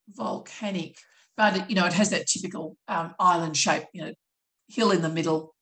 [0.09, 0.97] volcanic,
[1.35, 4.13] but it, you know it has that typical um, island shape, you know,
[4.69, 5.55] hill in the middle,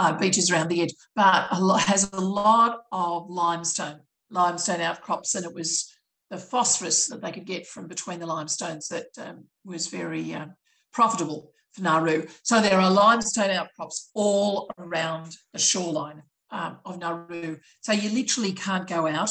[0.00, 5.34] uh, beaches around the edge, but a lot, has a lot of limestone, limestone outcrops,
[5.34, 5.94] and it was
[6.30, 10.46] the phosphorus that they could get from between the limestones that um, was very uh,
[10.90, 12.26] profitable for Nauru.
[12.44, 17.58] So there are limestone outcrops all around the shoreline um, of Nauru.
[17.82, 19.30] So you literally can't go out.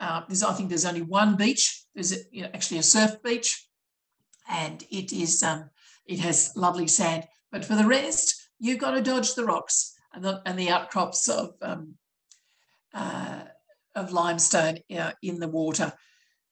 [0.00, 1.84] Uh, there's, I think there's only one beach.
[1.94, 3.68] There's a, you know, actually a surf beach,
[4.48, 5.68] and it is um,
[6.06, 7.24] it has lovely sand.
[7.50, 11.28] But for the rest, you've got to dodge the rocks and the, and the outcrops
[11.28, 11.94] of um,
[12.94, 13.42] uh,
[13.94, 15.92] of limestone uh, in the water.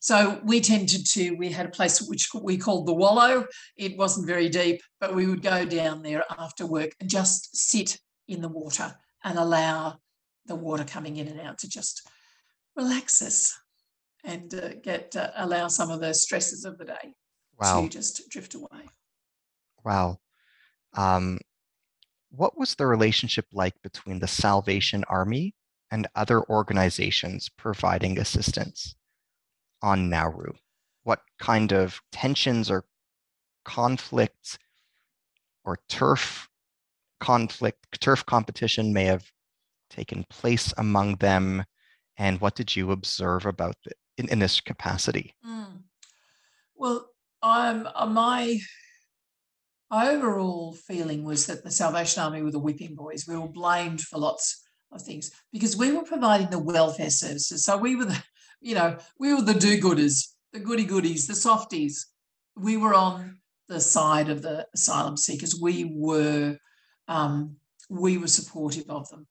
[0.01, 3.47] So we tended to, we had a place which we called the Wallow.
[3.77, 7.99] It wasn't very deep, but we would go down there after work and just sit
[8.27, 8.95] in the water
[9.25, 9.99] and allow
[10.47, 12.09] the water coming in and out to just
[12.77, 13.59] relax us
[14.25, 17.15] and uh, get uh, allow some of the stresses of the day
[17.59, 17.83] wow.
[17.83, 18.89] to just drift away.
[19.85, 20.19] Wow.
[20.95, 21.39] Um,
[22.31, 25.55] what was the relationship like between the Salvation Army
[25.91, 28.95] and other organizations providing assistance
[29.83, 30.53] on Nauru?
[31.03, 32.85] What kind of tensions or
[33.65, 34.59] conflicts
[35.65, 36.49] or turf
[37.19, 39.31] conflict, turf competition may have
[39.91, 41.65] taken place among them?
[42.17, 45.35] And what did you observe about the, in, in this capacity?
[45.47, 45.83] Mm.
[46.77, 47.11] Well,
[47.43, 48.59] um, my
[49.91, 53.27] overall feeling was that the Salvation Army were the whipping boys.
[53.27, 54.63] We were blamed for lots
[54.93, 57.65] of things because we were providing the welfare services.
[57.65, 58.23] So we were the,
[58.61, 62.07] you know, we were the do-gooders, the goody goodies, the softies.
[62.57, 63.39] We were on
[63.69, 65.59] the side of the asylum seekers.
[65.61, 66.57] We were,
[67.09, 67.57] um,
[67.89, 69.27] we were supportive of them.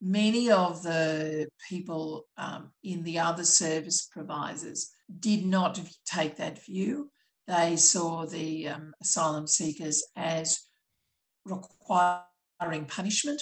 [0.00, 4.90] Many of the people um, in the other service providers
[5.20, 7.10] did not take that view
[7.46, 10.60] they saw the um, asylum seekers as
[11.44, 13.40] requiring punishment.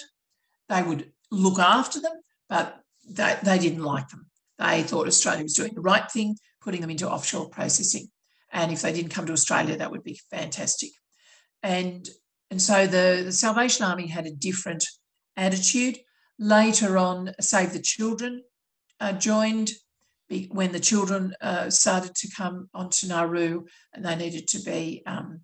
[0.69, 2.13] They would look after them,
[2.49, 4.27] but they, they didn't like them.
[4.59, 8.09] They thought Australia was doing the right thing, putting them into offshore processing.
[8.51, 10.91] And if they didn't come to Australia, that would be fantastic.
[11.61, 12.07] And,
[12.51, 14.85] and so the, the Salvation Army had a different
[15.35, 15.97] attitude.
[16.37, 18.43] Later on, Save the Children
[18.99, 19.71] uh, joined
[20.49, 25.41] when the children uh, started to come onto Nauru and they needed to be, um,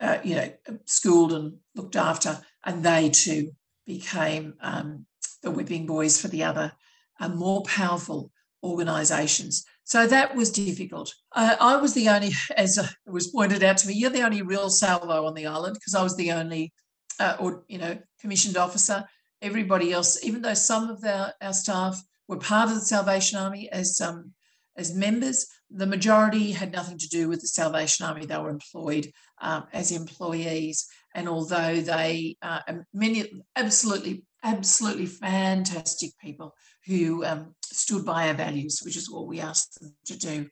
[0.00, 0.50] uh, you know,
[0.86, 3.52] schooled and looked after, and they too
[3.86, 5.06] became um,
[5.42, 6.72] the whipping boys for the other
[7.20, 8.30] uh, more powerful
[8.62, 9.64] organisations.
[9.84, 11.14] So that was difficult.
[11.32, 14.70] I was the only, as it was pointed out to me, you're the only real
[14.70, 16.72] salvo on the island because I was the only,
[17.18, 19.04] uh, or you know, commissioned officer.
[19.40, 23.70] Everybody else, even though some of our, our staff were part of the Salvation Army
[23.70, 24.32] as um,
[24.76, 25.46] as members.
[25.70, 28.26] The majority had nothing to do with the Salvation Army.
[28.26, 29.10] They were employed
[29.40, 32.60] um, as employees, and although they uh,
[32.92, 36.54] many absolutely absolutely fantastic people
[36.86, 40.48] who um, stood by our values, which is what we asked them to do,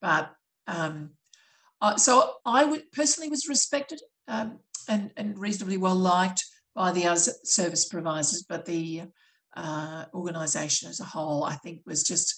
[0.00, 0.32] but
[1.82, 4.58] uh, so I would, personally was respected um,
[4.88, 9.02] and, and reasonably well liked by the other service providers, but the
[9.56, 12.34] uh, organisation as a whole, I think, was just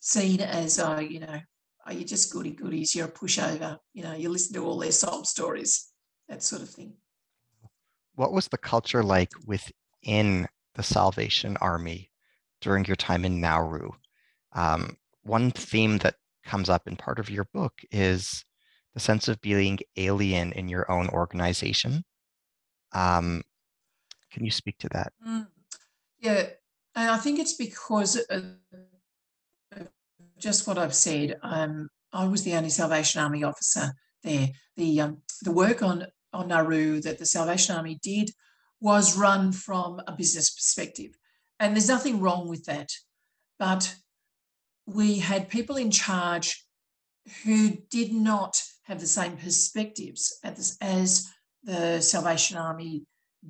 [0.00, 1.40] seen as, uh, you know,
[1.86, 2.94] are you just goody goodies?
[2.94, 3.78] You're a pushover.
[3.94, 5.88] You know, you listen to all their sob stories,
[6.28, 6.94] that sort of thing.
[8.14, 12.10] What was the culture like within the Salvation Army
[12.60, 13.90] during your time in Nauru?
[14.52, 18.44] Um, one theme that comes up in part of your book is
[18.94, 22.04] the sense of being alien in your own organization.
[22.92, 23.42] Um,
[24.32, 25.12] can you speak to that?
[25.26, 25.46] Mm.
[26.20, 26.46] Yeah,
[26.94, 28.44] and I think it's because of
[30.38, 31.38] just what I've said.
[31.42, 33.92] Um, I was the only Salvation Army officer
[34.22, 34.48] there.
[34.76, 38.30] The um, the work on on Nauru that the Salvation Army did
[38.80, 41.12] was run from a business perspective,
[41.58, 42.90] and there's nothing wrong with that.
[43.58, 43.94] But
[44.86, 46.66] we had people in charge
[47.44, 51.28] who did not have the same perspectives as, as
[51.62, 53.04] the Salvation Army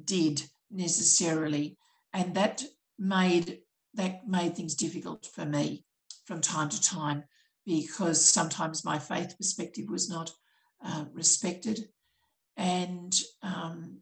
[0.05, 1.77] did necessarily
[2.12, 2.62] and that
[2.99, 3.59] made
[3.95, 5.85] that made things difficult for me
[6.24, 7.24] from time to time
[7.66, 10.31] because sometimes my faith perspective was not
[10.85, 11.89] uh, respected.
[12.57, 13.12] And
[13.43, 13.99] um,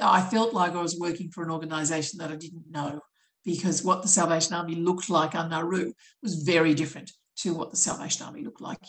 [0.00, 3.00] I felt like I was working for an organisation that I didn't know
[3.44, 5.92] because what the Salvation Army looked like on Nauru
[6.22, 8.84] was very different to what the Salvation Army looked like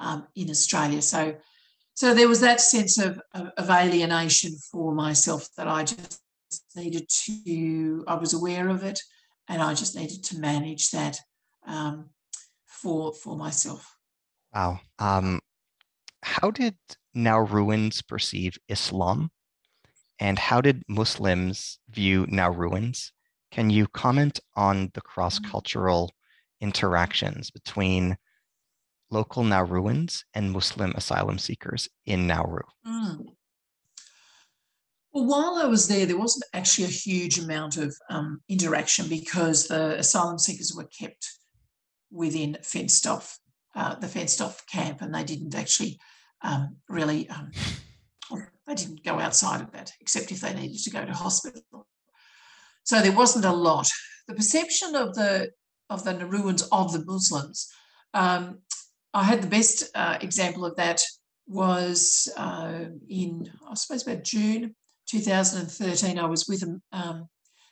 [0.00, 1.02] um, in Australia.
[1.02, 1.36] So,
[1.94, 6.20] so there was that sense of, of alienation for myself that I just
[6.76, 8.04] needed to.
[8.06, 9.00] I was aware of it,
[9.48, 11.18] and I just needed to manage that
[11.66, 12.10] um,
[12.66, 13.96] for for myself.
[14.54, 14.80] Wow.
[14.98, 15.40] Um,
[16.22, 16.76] how did
[17.16, 19.30] Nauruans perceive Islam,
[20.18, 23.10] and how did Muslims view Nauruans?
[23.50, 26.12] Can you comment on the cross cultural
[26.60, 28.16] interactions between
[29.10, 32.62] local Nauruans and Muslim asylum seekers in Nauru?
[32.86, 33.24] Mm.
[35.12, 39.66] Well, while I was there, there wasn't actually a huge amount of um, interaction because
[39.66, 41.28] the asylum seekers were kept
[42.12, 43.38] within fenced off
[43.74, 45.98] uh, the fenced off camp, and they didn't actually
[46.42, 47.50] um, really um,
[48.66, 51.86] they didn't go outside of that except if they needed to go to hospital.
[52.84, 53.88] So there wasn't a lot.
[54.28, 55.50] The perception of the
[55.88, 57.68] of the Nauruans of the Muslims,
[58.14, 58.60] um,
[59.12, 61.00] I had the best uh, example of that
[61.48, 64.76] was uh, in I suppose about June
[65.10, 66.18] 2013.
[66.18, 67.28] I was with them um,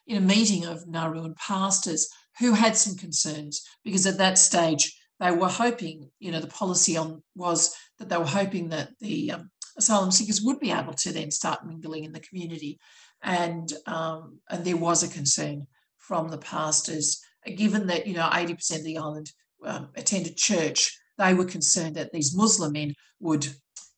[0.06, 2.08] in a meeting of Nauruan pastors
[2.38, 6.96] who had some concerns because at that stage they were hoping, you know, the policy
[6.96, 11.12] on was that they were hoping that the um, asylum seekers would be able to
[11.12, 12.78] then start mingling in the community,
[13.22, 15.66] and um, and there was a concern
[15.96, 17.20] from the pastors,
[17.56, 19.32] given that you know 80% of the island
[19.64, 23.48] um, attended church, they were concerned that these Muslim men would,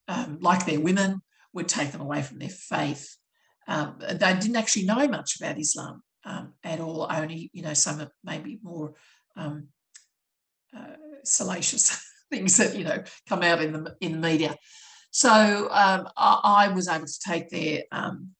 [0.07, 1.21] um, like their women,
[1.53, 3.15] would take them away from their faith.
[3.71, 7.07] Um, they didn't actually know much about Islam um, at all.
[7.09, 8.95] Only you know some maybe more
[9.37, 9.69] um,
[10.77, 14.57] uh, salacious things that you know come out in the in the media.
[15.11, 18.31] So um, I, I, was able to take their um,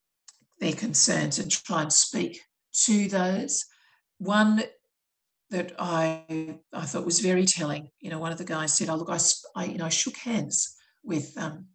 [0.60, 2.42] their concerns and try and speak
[2.84, 3.66] to those.
[4.18, 4.64] One
[5.50, 7.88] that I I thought was very telling.
[8.02, 9.20] You know, one of the guys said, "Oh look, I,
[9.56, 10.76] I you know I shook hands
[11.06, 11.68] with um,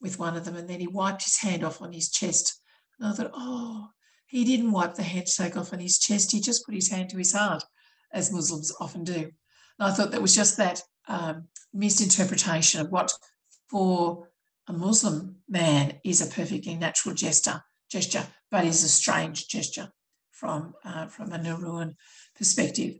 [0.00, 2.60] with one of them, and then he wiped his hand off on his chest."
[2.98, 3.88] And I thought, "Oh,
[4.26, 6.32] he didn't wipe the handshake off on his chest.
[6.32, 7.64] He just put his hand to his heart,
[8.12, 9.30] as Muslims often do."
[9.78, 13.12] And I thought that was just that um, misinterpretation of what
[13.68, 14.28] for
[14.68, 19.92] a Muslim man is a perfectly natural gesture, gesture, but is a strange gesture
[20.30, 21.96] from uh, from a Nauruan
[22.36, 22.96] perspective.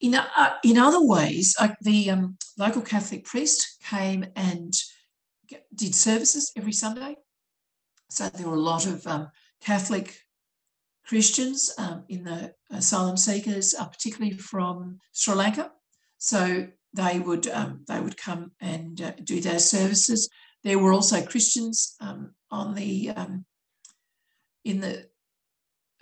[0.00, 4.74] In, uh, in other ways, the um, local Catholic priest came and
[5.74, 7.16] did services every Sunday.
[8.08, 9.30] So there were a lot of um,
[9.60, 10.16] Catholic
[11.06, 15.70] Christians um, in the asylum seekers, uh, particularly from Sri Lanka.
[16.18, 20.28] So they would um, they would come and uh, do their services.
[20.64, 23.44] There were also Christians um, on the um,
[24.64, 25.08] in the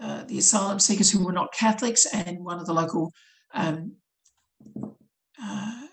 [0.00, 3.12] uh, the asylum seekers who were not Catholics, and one of the local
[3.52, 3.96] um,
[5.42, 5.86] uh,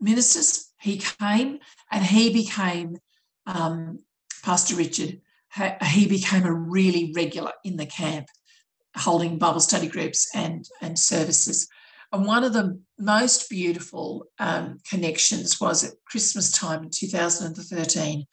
[0.00, 1.58] ministers he came
[1.90, 2.96] and he became
[3.46, 3.98] um,
[4.42, 5.20] Pastor Richard
[5.84, 8.26] he became a really regular in the camp,
[8.96, 11.68] holding Bible study groups and, and services.
[12.12, 18.24] And one of the most beautiful um, connections was at Christmas time in 2013.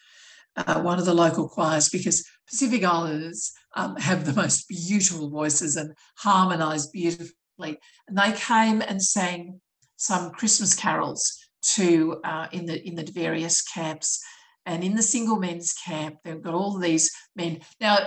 [0.57, 5.75] Uh, one of the local choirs, because Pacific Islanders um, have the most beautiful voices
[5.75, 7.77] and harmonise beautifully.
[8.07, 9.59] And they came and sang
[9.97, 11.37] some Christmas carols
[11.73, 14.23] to uh, in the in the various camps
[14.65, 17.61] and in the single men's camp, they've got all these men.
[17.79, 17.97] Now,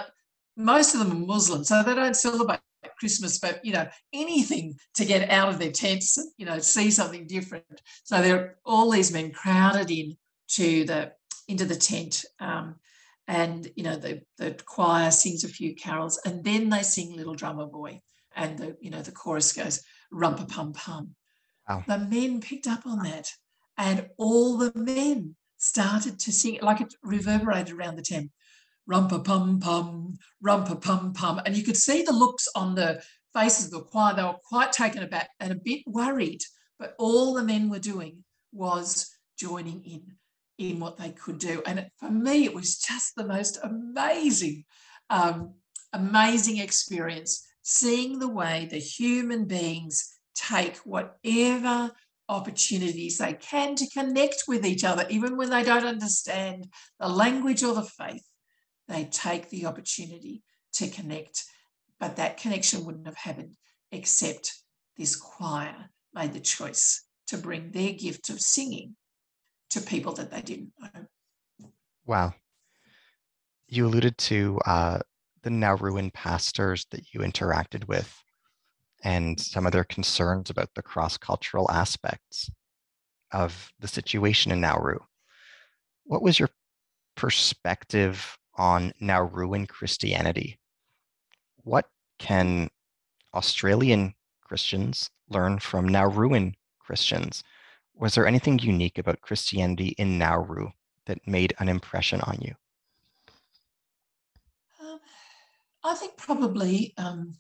[0.57, 2.61] most of them are Muslim, so they don't celebrate
[2.99, 7.27] Christmas, but you know, anything to get out of their tents, you know, see something
[7.27, 7.65] different.
[8.05, 10.17] So there are all these men crowded in
[10.53, 11.13] to the
[11.47, 12.25] into the tent.
[12.41, 12.77] Um,
[13.27, 17.35] and you know, the, the choir sings a few carols, and then they sing Little
[17.35, 18.01] Drummer Boy.
[18.35, 19.83] And the, you know, the chorus goes
[20.13, 21.15] rumpa pum pum.
[21.69, 21.85] Wow.
[21.87, 23.31] The men picked up on that.
[23.77, 25.37] And all the men
[25.69, 28.31] started to sing, like it reverberated around the tent.
[28.91, 31.41] Rumpa pum pum, rumpa pum pum.
[31.45, 33.03] And you could see the looks on the
[33.35, 34.15] faces of the choir.
[34.15, 36.41] They were quite taken aback and a bit worried.
[36.79, 40.15] But all the men were doing was joining in
[40.59, 41.63] in what they could do.
[41.67, 44.65] And it, for me, it was just the most amazing,
[45.09, 45.55] um,
[45.93, 51.93] amazing experience seeing the way the human beings take whatever
[52.29, 56.67] opportunities they can to connect with each other, even when they don't understand
[57.01, 58.25] the language or the faith.
[58.87, 60.43] They take the opportunity
[60.75, 61.45] to connect,
[62.01, 63.57] but that connection wouldn't have happened
[63.93, 64.55] except
[64.97, 68.97] this choir made the choice to bring their gift of singing
[69.71, 71.69] to people that they didn't know.
[72.07, 72.35] Wow.
[73.69, 74.99] You alluded to uh,
[75.43, 78.15] the Nauruan pastors that you interacted with
[79.03, 82.51] and some of their concerns about the cross cultural aspects
[83.33, 84.99] of the situation in Nauru.
[86.05, 86.51] What was your
[87.15, 90.59] perspective on Nauruan Christianity?
[91.65, 91.87] What
[92.19, 92.71] can
[93.35, 97.45] Australian Christians learn from Nauruan Christians?
[97.95, 100.71] Was there anything unique about Christianity in Nauru
[101.07, 102.55] that made an impression on you?
[104.81, 105.01] Um,
[105.85, 106.95] I think probably.
[106.97, 107.35] Um,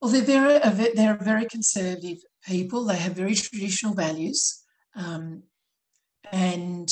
[0.00, 0.58] well, they're very
[0.94, 2.84] they're very conservative people.
[2.84, 4.62] They have very traditional values,
[4.94, 5.42] um,
[6.30, 6.90] and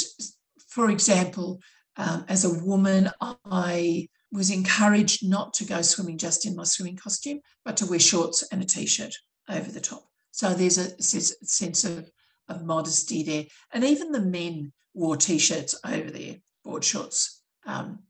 [0.68, 1.60] for example,
[1.96, 6.96] um, as a woman, I was encouraged not to go swimming just in my swimming
[6.96, 9.14] costume, but to wear shorts and a t-shirt
[9.48, 10.04] over the top.
[10.32, 12.10] So there's a sense of,
[12.48, 17.42] of modesty there, and even the men wore t-shirts over their board shorts.
[17.66, 18.00] Um,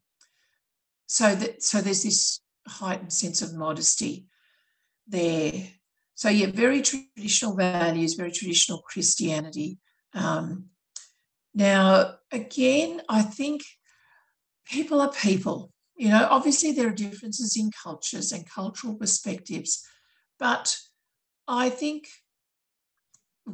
[1.07, 4.27] so that so there's this heightened sense of modesty
[5.07, 5.53] there.
[6.15, 9.79] So yeah, very traditional values, very traditional Christianity.
[10.15, 10.67] Um,
[11.55, 13.63] now, again, I think
[14.67, 15.73] people are people.
[15.97, 19.83] You know, obviously there are differences in cultures and cultural perspectives,
[20.39, 20.77] but
[21.49, 22.09] I think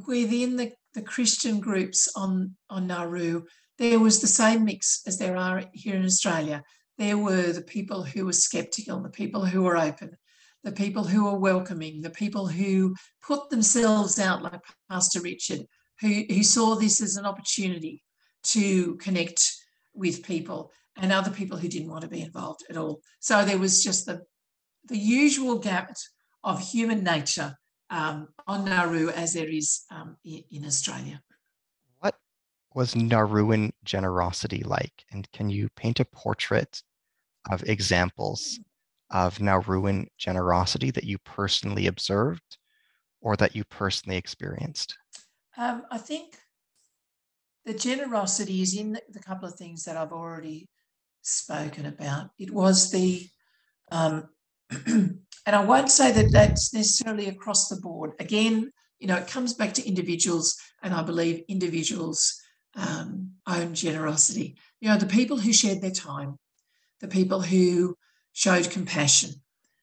[0.07, 3.45] within the the Christian groups on, on Nauru,
[3.79, 6.62] there was the same mix as there are here in Australia.
[6.99, 10.16] There were the people who were skeptical, the people who were open,
[10.64, 12.94] the people who were welcoming, the people who
[13.26, 14.60] put themselves out, like
[14.90, 15.60] Pastor Richard,
[16.01, 18.02] who, who saw this as an opportunity
[18.44, 19.52] to connect
[19.94, 23.01] with people, and other people who didn't want to be involved at all.
[23.20, 24.22] So there was just the,
[24.89, 25.98] the usual gamut
[26.44, 27.56] of human nature
[27.90, 31.20] um, on Nauru as there is um, in Australia.
[32.01, 32.16] What
[32.74, 35.05] was Nauruan generosity like?
[35.12, 36.82] And can you paint a portrait
[37.51, 38.59] of examples
[39.12, 42.59] of Nauruan generosity that you personally observed
[43.20, 44.97] or that you personally experienced?
[45.56, 46.36] Um, I think
[47.64, 50.68] the generosity is in the couple of things that I've already
[51.20, 52.30] spoken about.
[52.39, 53.28] It was the
[53.90, 54.28] um,
[55.47, 58.12] And I won't say that that's necessarily across the board.
[58.20, 58.70] Again,
[59.01, 62.40] you know, it comes back to individuals, and I believe individuals'
[62.76, 64.56] um, own generosity.
[64.80, 66.39] You know, the people who shared their time,
[67.01, 67.97] the people who
[68.32, 69.30] showed compassion,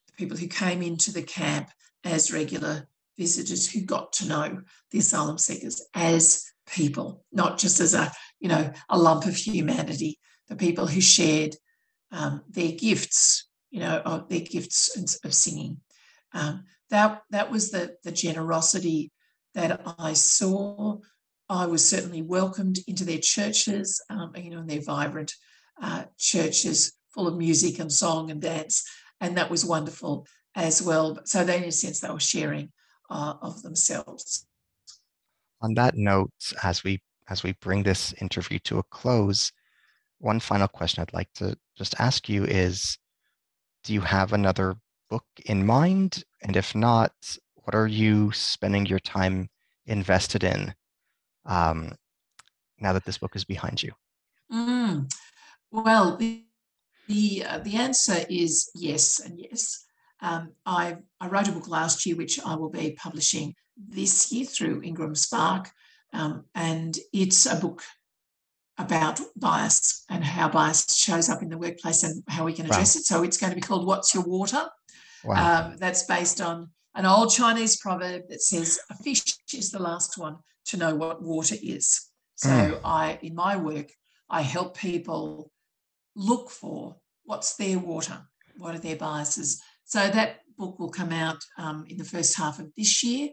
[0.07, 1.69] the people who came into the camp
[2.03, 4.61] as regular visitors who got to know
[4.91, 10.19] the asylum seekers as people, not just as a, you know, a lump of humanity,
[10.47, 11.55] the people who shared
[12.11, 15.77] um, their gifts you know, of their gifts of singing.
[16.34, 19.11] Um, that that was the the generosity
[19.53, 20.97] that I saw.
[21.49, 25.34] I was certainly welcomed into their churches, um, you know, in their vibrant
[25.81, 28.90] uh, churches full of music and song and dance,
[29.20, 30.26] and that was wonderful
[30.56, 31.20] as well.
[31.26, 32.72] So they, in a sense, they were sharing
[33.10, 34.48] uh, of themselves.
[35.62, 36.32] On that note,
[36.64, 39.52] as we as we bring this interview to a close,
[40.20, 42.98] one final question I'd like to just ask you is
[43.84, 44.76] do you have another
[45.10, 46.24] book in mind?
[46.41, 47.12] And if not,
[47.56, 49.50] what are you spending your time
[49.86, 50.74] invested in
[51.46, 51.91] um,
[52.80, 53.91] now that this book is behind you?
[54.52, 55.12] Mm.
[55.72, 56.18] Well,
[57.10, 59.86] the the, uh, the answer is yes and yes.
[60.22, 64.45] Um, I, I wrote a book last year, which I will be publishing this year
[64.45, 65.69] through Ingram Spark.
[66.14, 67.84] Um, and it's a book
[68.77, 72.95] about bias and how bias shows up in the workplace and how we can address
[72.95, 72.99] wow.
[72.99, 73.06] it.
[73.06, 74.68] So it's going to be called What's Your Water?
[75.23, 75.72] Wow.
[75.72, 79.23] Um, that's based on an old Chinese proverb that says a fish
[79.53, 82.10] is the last one to know what water is.
[82.36, 82.80] So mm.
[82.84, 83.91] I, in my work,
[84.30, 85.52] I help people
[86.20, 88.20] look for what's their water,
[88.58, 89.62] what are their biases.
[89.86, 93.30] So that book will come out um, in the first half of this year.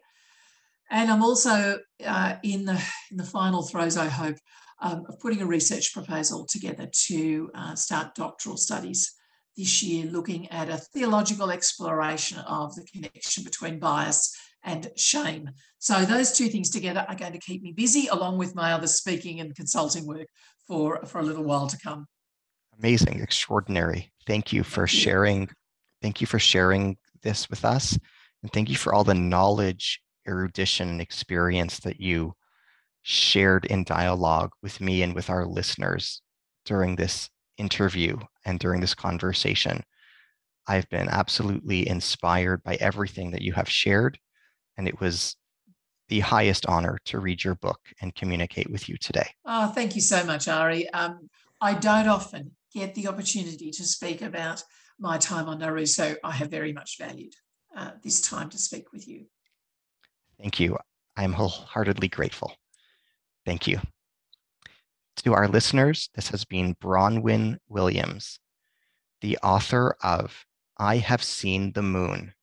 [0.90, 2.80] And I'm also uh, in the
[3.10, 4.36] in the final throes, I hope,
[4.80, 9.12] um, of putting a research proposal together to uh, start doctoral studies
[9.56, 14.32] this year, looking at a theological exploration of the connection between bias
[14.62, 15.50] and shame.
[15.78, 18.86] So those two things together are going to keep me busy, along with my other
[18.86, 20.28] speaking and consulting work
[20.68, 22.06] for, for a little while to come.
[22.78, 24.12] Amazing, extraordinary.
[24.26, 25.48] Thank you for sharing.
[26.02, 27.98] Thank you for sharing this with us.
[28.42, 32.34] And thank you for all the knowledge, erudition, and experience that you
[33.02, 36.22] shared in dialogue with me and with our listeners
[36.64, 39.82] during this interview and during this conversation.
[40.66, 44.18] I've been absolutely inspired by everything that you have shared.
[44.76, 45.36] and it was
[46.08, 49.28] the highest honor to read your book and communicate with you today.
[49.44, 50.88] Oh, thank you so much, Ari.
[50.90, 51.28] Um,
[51.60, 54.62] I don't often get the opportunity to speak about
[54.98, 57.32] my time on Nauru, so I have very much valued
[57.74, 59.24] uh, this time to speak with you.
[60.38, 60.76] Thank you.
[61.16, 62.52] I'm wholeheartedly grateful.
[63.46, 63.80] Thank you.
[65.24, 68.38] To our listeners, this has been Bronwyn Williams,
[69.22, 70.44] the author of
[70.76, 72.34] I Have Seen the Moon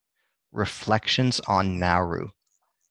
[0.51, 2.29] Reflections on Nauru,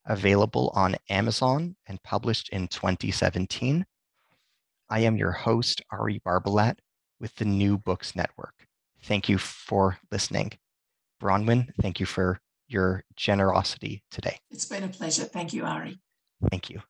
[0.07, 3.85] available on Amazon and published in 2017.
[4.89, 6.77] I am your host, Ari Barbalat,
[7.23, 8.67] with the New Books Network.
[9.05, 10.53] Thank you for listening.
[11.23, 14.39] Bronwyn, thank you for your generosity today.
[14.51, 15.25] It's been a pleasure.
[15.25, 16.01] Thank you, Ari.
[16.51, 16.83] Thank you.